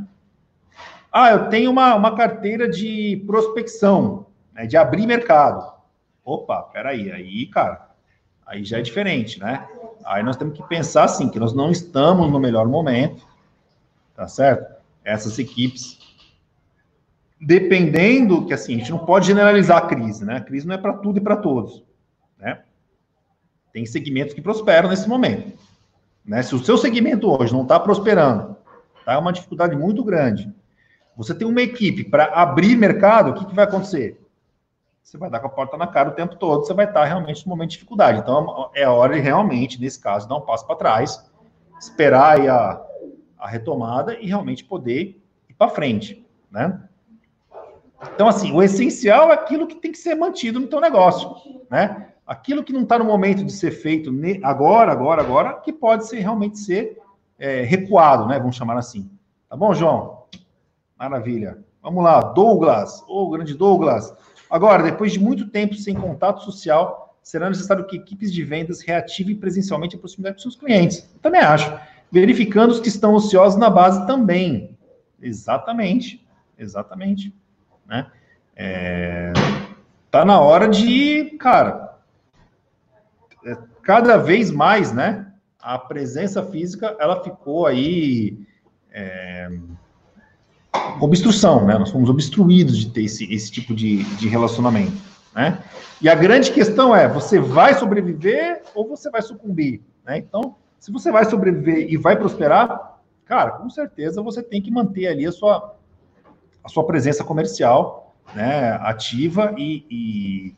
Ah, 1.12 1.32
eu 1.32 1.50
tenho 1.50 1.70
uma, 1.70 1.94
uma 1.94 2.16
carteira 2.16 2.66
de 2.66 3.22
prospecção 3.26 4.28
né, 4.54 4.64
de 4.64 4.78
abrir 4.78 5.06
mercado. 5.06 5.70
Opa, 6.24 6.62
peraí, 6.62 7.12
aí, 7.12 7.44
cara, 7.48 7.90
aí 8.46 8.64
já 8.64 8.78
é 8.78 8.80
diferente, 8.80 9.38
né? 9.38 9.68
Aí 10.06 10.22
nós 10.22 10.38
temos 10.38 10.56
que 10.56 10.66
pensar 10.66 11.04
assim, 11.04 11.28
que 11.28 11.38
nós 11.38 11.52
não 11.52 11.70
estamos 11.70 12.32
no 12.32 12.40
melhor 12.40 12.66
momento, 12.66 13.26
tá 14.16 14.26
certo? 14.26 14.74
Essas 15.04 15.38
equipes, 15.38 15.98
dependendo, 17.44 18.46
que 18.46 18.54
assim, 18.54 18.74
a 18.74 18.78
gente 18.78 18.90
não 18.90 19.04
pode 19.04 19.26
generalizar 19.26 19.78
a 19.78 19.86
crise, 19.86 20.24
né? 20.24 20.36
A 20.36 20.40
crise 20.40 20.66
não 20.66 20.74
é 20.74 20.78
para 20.78 20.94
tudo 20.94 21.18
e 21.18 21.20
para 21.20 21.36
todos, 21.36 21.84
né? 22.38 22.62
Tem 23.72 23.84
segmentos 23.84 24.34
que 24.34 24.40
prosperam 24.40 24.88
nesse 24.88 25.08
momento, 25.08 25.58
né? 26.24 26.42
Se 26.42 26.54
o 26.54 26.64
seu 26.64 26.78
segmento 26.78 27.30
hoje 27.30 27.52
não 27.52 27.62
está 27.62 27.78
prosperando, 27.78 28.56
tá? 29.04 29.14
É 29.14 29.18
uma 29.18 29.32
dificuldade 29.32 29.76
muito 29.76 30.02
grande. 30.02 30.52
Você 31.16 31.34
tem 31.34 31.46
uma 31.46 31.62
equipe 31.62 32.04
para 32.04 32.24
abrir 32.26 32.76
mercado, 32.76 33.30
o 33.30 33.34
que, 33.34 33.46
que 33.46 33.54
vai 33.54 33.64
acontecer? 33.64 34.20
você 35.04 35.18
vai 35.18 35.28
dar 35.28 35.38
com 35.38 35.46
a 35.46 35.50
porta 35.50 35.76
na 35.76 35.86
cara 35.86 36.08
o 36.08 36.12
tempo 36.12 36.34
todo, 36.36 36.64
você 36.64 36.72
vai 36.72 36.86
estar 36.86 37.04
realmente 37.04 37.44
no 37.44 37.50
momento 37.50 37.70
de 37.70 37.76
dificuldade. 37.76 38.18
Então, 38.18 38.70
é 38.74 38.88
hora 38.88 39.14
de 39.14 39.20
realmente, 39.20 39.78
nesse 39.78 40.00
caso, 40.00 40.26
dar 40.26 40.36
um 40.36 40.40
passo 40.40 40.66
para 40.66 40.76
trás, 40.76 41.30
esperar 41.78 42.40
a, 42.48 42.82
a 43.38 43.46
retomada 43.46 44.18
e 44.18 44.26
realmente 44.26 44.64
poder 44.64 45.22
ir 45.48 45.54
para 45.54 45.70
frente, 45.70 46.26
né? 46.50 46.88
Então, 48.14 48.28
assim, 48.28 48.52
o 48.52 48.62
essencial 48.62 49.30
é 49.30 49.34
aquilo 49.34 49.66
que 49.66 49.76
tem 49.76 49.92
que 49.92 49.98
ser 49.98 50.14
mantido 50.14 50.60
no 50.60 50.66
teu 50.66 50.80
negócio, 50.80 51.30
né? 51.70 52.08
Aquilo 52.26 52.64
que 52.64 52.72
não 52.72 52.82
está 52.82 52.98
no 52.98 53.04
momento 53.04 53.44
de 53.44 53.52
ser 53.52 53.70
feito 53.70 54.10
agora, 54.42 54.92
agora, 54.92 55.22
agora, 55.22 55.52
que 55.54 55.72
pode 55.72 56.06
ser 56.06 56.20
realmente 56.20 56.58
ser 56.58 56.98
é, 57.38 57.62
recuado, 57.62 58.26
né? 58.26 58.38
Vamos 58.38 58.56
chamar 58.56 58.78
assim. 58.78 59.10
Tá 59.48 59.56
bom, 59.56 59.74
João? 59.74 60.24
Maravilha. 60.98 61.58
Vamos 61.82 62.02
lá, 62.02 62.20
Douglas. 62.20 63.02
Ô, 63.06 63.24
oh, 63.24 63.30
grande 63.30 63.54
Douglas. 63.54 64.12
Agora, 64.48 64.82
depois 64.82 65.12
de 65.12 65.20
muito 65.20 65.48
tempo 65.48 65.74
sem 65.74 65.94
contato 65.94 66.42
social, 66.42 67.14
será 67.22 67.48
necessário 67.48 67.86
que 67.86 67.96
equipes 67.96 68.32
de 68.32 68.42
vendas 68.42 68.80
reativem 68.80 69.36
presencialmente 69.36 69.96
a 69.96 69.98
proximidade 69.98 70.36
com 70.36 70.42
seus 70.42 70.56
clientes. 70.56 71.08
Eu 71.14 71.20
também 71.20 71.40
acho. 71.40 71.72
Verificando 72.10 72.70
os 72.70 72.80
que 72.80 72.88
estão 72.88 73.14
ociosos 73.14 73.58
na 73.58 73.68
base 73.68 74.06
também. 74.06 74.78
Exatamente. 75.20 76.24
Exatamente. 76.58 77.34
Né? 77.86 78.06
É... 78.56 79.32
Tá 80.10 80.24
na 80.24 80.40
hora 80.40 80.68
de, 80.68 81.36
cara, 81.40 81.98
é, 83.44 83.56
cada 83.82 84.16
vez 84.16 84.50
mais, 84.50 84.92
né? 84.92 85.32
A 85.60 85.78
presença 85.78 86.42
física, 86.42 86.96
ela 87.00 87.22
ficou 87.22 87.66
aí. 87.66 88.38
É 88.90 89.48
obstrução, 91.00 91.64
né? 91.66 91.78
Nós 91.78 91.90
fomos 91.90 92.08
obstruídos 92.08 92.78
de 92.78 92.90
ter 92.90 93.04
esse, 93.04 93.32
esse 93.32 93.50
tipo 93.50 93.74
de, 93.74 94.02
de 94.16 94.28
relacionamento, 94.28 94.96
né? 95.34 95.62
E 96.00 96.08
a 96.08 96.14
grande 96.14 96.50
questão 96.52 96.94
é, 96.94 97.08
você 97.08 97.38
vai 97.38 97.74
sobreviver 97.74 98.62
ou 98.74 98.88
você 98.88 99.10
vai 99.10 99.22
sucumbir, 99.22 99.80
né? 100.04 100.18
Então, 100.18 100.56
se 100.78 100.92
você 100.92 101.10
vai 101.10 101.24
sobreviver 101.24 101.90
e 101.90 101.96
vai 101.96 102.16
prosperar, 102.16 102.98
cara, 103.24 103.52
com 103.52 103.70
certeza 103.70 104.22
você 104.22 104.42
tem 104.42 104.60
que 104.60 104.70
manter 104.70 105.06
ali 105.06 105.26
a 105.26 105.32
sua, 105.32 105.76
a 106.64 106.68
sua 106.68 106.84
presença 106.84 107.22
comercial, 107.22 108.14
né? 108.34 108.72
Ativa 108.80 109.54
e, 109.58 109.84
e, 109.90 110.54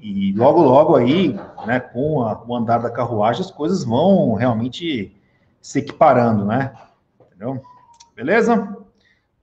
e 0.00 0.32
logo, 0.36 0.60
logo 0.60 0.96
aí, 0.96 1.38
né? 1.64 1.78
Com 1.78 2.22
a, 2.22 2.42
o 2.46 2.56
andar 2.56 2.78
da 2.78 2.90
carruagem, 2.90 3.42
as 3.42 3.50
coisas 3.50 3.84
vão 3.84 4.34
realmente 4.34 5.16
se 5.60 5.78
equiparando, 5.78 6.44
né? 6.44 6.72
Entendeu? 7.20 7.62
Beleza? 8.16 8.76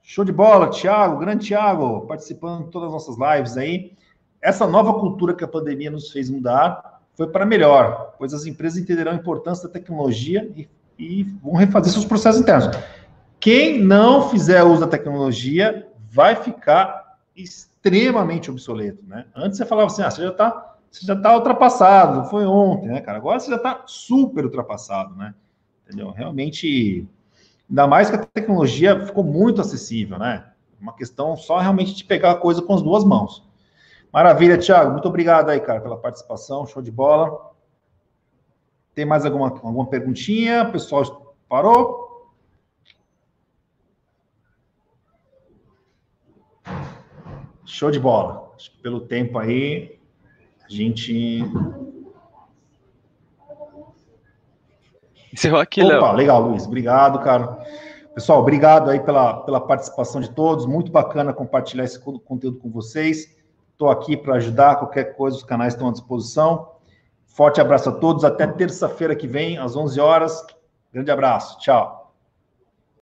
Show 0.01 0.23
de 0.23 0.31
bola, 0.31 0.69
Thiago, 0.69 1.19
grande 1.19 1.47
Thiago, 1.47 2.01
participando 2.07 2.65
de 2.65 2.71
todas 2.71 2.88
as 2.88 2.93
nossas 2.93 3.17
lives 3.17 3.57
aí. 3.57 3.93
Essa 4.41 4.67
nova 4.67 4.93
cultura 4.93 5.33
que 5.33 5.43
a 5.43 5.47
pandemia 5.47 5.89
nos 5.89 6.11
fez 6.11 6.29
mudar 6.29 7.01
foi 7.15 7.27
para 7.27 7.45
melhor, 7.45 8.13
pois 8.17 8.33
as 8.33 8.45
empresas 8.45 8.77
entenderão 8.77 9.11
a 9.11 9.15
importância 9.15 9.67
da 9.67 9.73
tecnologia 9.73 10.49
e, 10.55 10.69
e 10.97 11.23
vão 11.23 11.55
refazer 11.55 11.91
seus 11.91 12.05
processos 12.05 12.39
internos. 12.39 12.67
Quem 13.47 13.79
não 13.79 14.27
fizer 14.27 14.61
uso 14.61 14.81
da 14.81 14.87
tecnologia 14.87 15.87
vai 16.11 16.35
ficar 16.35 17.17
extremamente 17.33 18.51
obsoleto, 18.51 19.01
né? 19.07 19.25
Antes 19.33 19.57
você 19.57 19.65
falava 19.65 19.87
assim, 19.87 20.01
ah, 20.01 20.11
você 20.11 20.21
já 20.21 20.31
está 20.31 20.75
você 20.91 21.05
já 21.05 21.13
está 21.13 21.33
ultrapassado, 21.33 22.29
foi 22.29 22.45
ontem, 22.45 22.87
né, 22.87 22.99
cara? 22.99 23.17
Agora 23.17 23.39
você 23.39 23.49
já 23.49 23.55
está 23.55 23.83
super 23.85 24.43
ultrapassado, 24.43 25.15
né? 25.15 25.33
Entendeu? 25.85 26.09
Realmente, 26.11 27.07
ainda 27.69 27.87
mais 27.87 28.09
que 28.09 28.17
a 28.17 28.25
tecnologia 28.25 29.05
ficou 29.05 29.23
muito 29.23 29.61
acessível, 29.61 30.19
né? 30.19 30.45
Uma 30.77 30.91
questão 30.91 31.37
só 31.37 31.57
realmente 31.57 31.95
de 31.95 32.03
pegar 32.03 32.31
a 32.31 32.35
coisa 32.35 32.61
com 32.61 32.73
as 32.73 32.81
duas 32.81 33.05
mãos. 33.05 33.47
Maravilha, 34.11 34.57
Thiago. 34.57 34.91
Muito 34.91 35.07
obrigado 35.07 35.51
aí, 35.51 35.61
cara, 35.61 35.79
pela 35.79 35.95
participação. 35.95 36.67
Show 36.67 36.81
de 36.81 36.91
bola. 36.91 37.51
Tem 38.93 39.05
mais 39.05 39.25
alguma, 39.25 39.47
alguma 39.47 39.87
perguntinha? 39.87 40.63
O 40.63 40.71
pessoal 40.73 41.33
parou? 41.47 42.06
Show 47.68 47.91
de 47.91 47.99
bola. 47.99 48.49
Acho 48.55 48.72
que 48.72 48.78
pelo 48.78 49.01
tempo 49.01 49.38
aí, 49.38 49.99
a 50.65 50.70
gente. 50.70 51.43
Encerrou 55.32 55.59
aqui, 55.59 55.84
Léo. 55.84 55.99
Opa, 55.99 56.13
legal, 56.13 56.41
Luiz. 56.41 56.65
Obrigado, 56.65 57.20
cara. 57.20 57.59
Pessoal, 58.15 58.39
obrigado 58.39 58.89
aí 58.89 59.01
pela, 59.01 59.41
pela 59.41 59.59
participação 59.59 60.22
de 60.22 60.32
todos. 60.32 60.65
Muito 60.65 60.91
bacana 60.91 61.34
compartilhar 61.34 61.84
esse 61.84 61.99
conteúdo 61.99 62.57
com 62.57 62.72
vocês. 62.72 63.36
Estou 63.74 63.89
aqui 63.89 64.15
para 64.15 64.36
ajudar. 64.36 64.78
Qualquer 64.78 65.15
coisa, 65.15 65.36
os 65.36 65.43
canais 65.43 65.74
estão 65.74 65.89
à 65.89 65.91
disposição. 65.91 66.72
Forte 67.26 67.59
abraço 67.59 67.89
a 67.89 67.91
todos. 67.91 68.24
Até 68.24 68.47
terça-feira 68.47 69.15
que 69.15 69.28
vem, 69.28 69.57
às 69.57 69.76
11 69.76 69.99
horas. 69.99 70.43
Grande 70.91 71.11
abraço. 71.11 71.59
Tchau. 71.59 71.96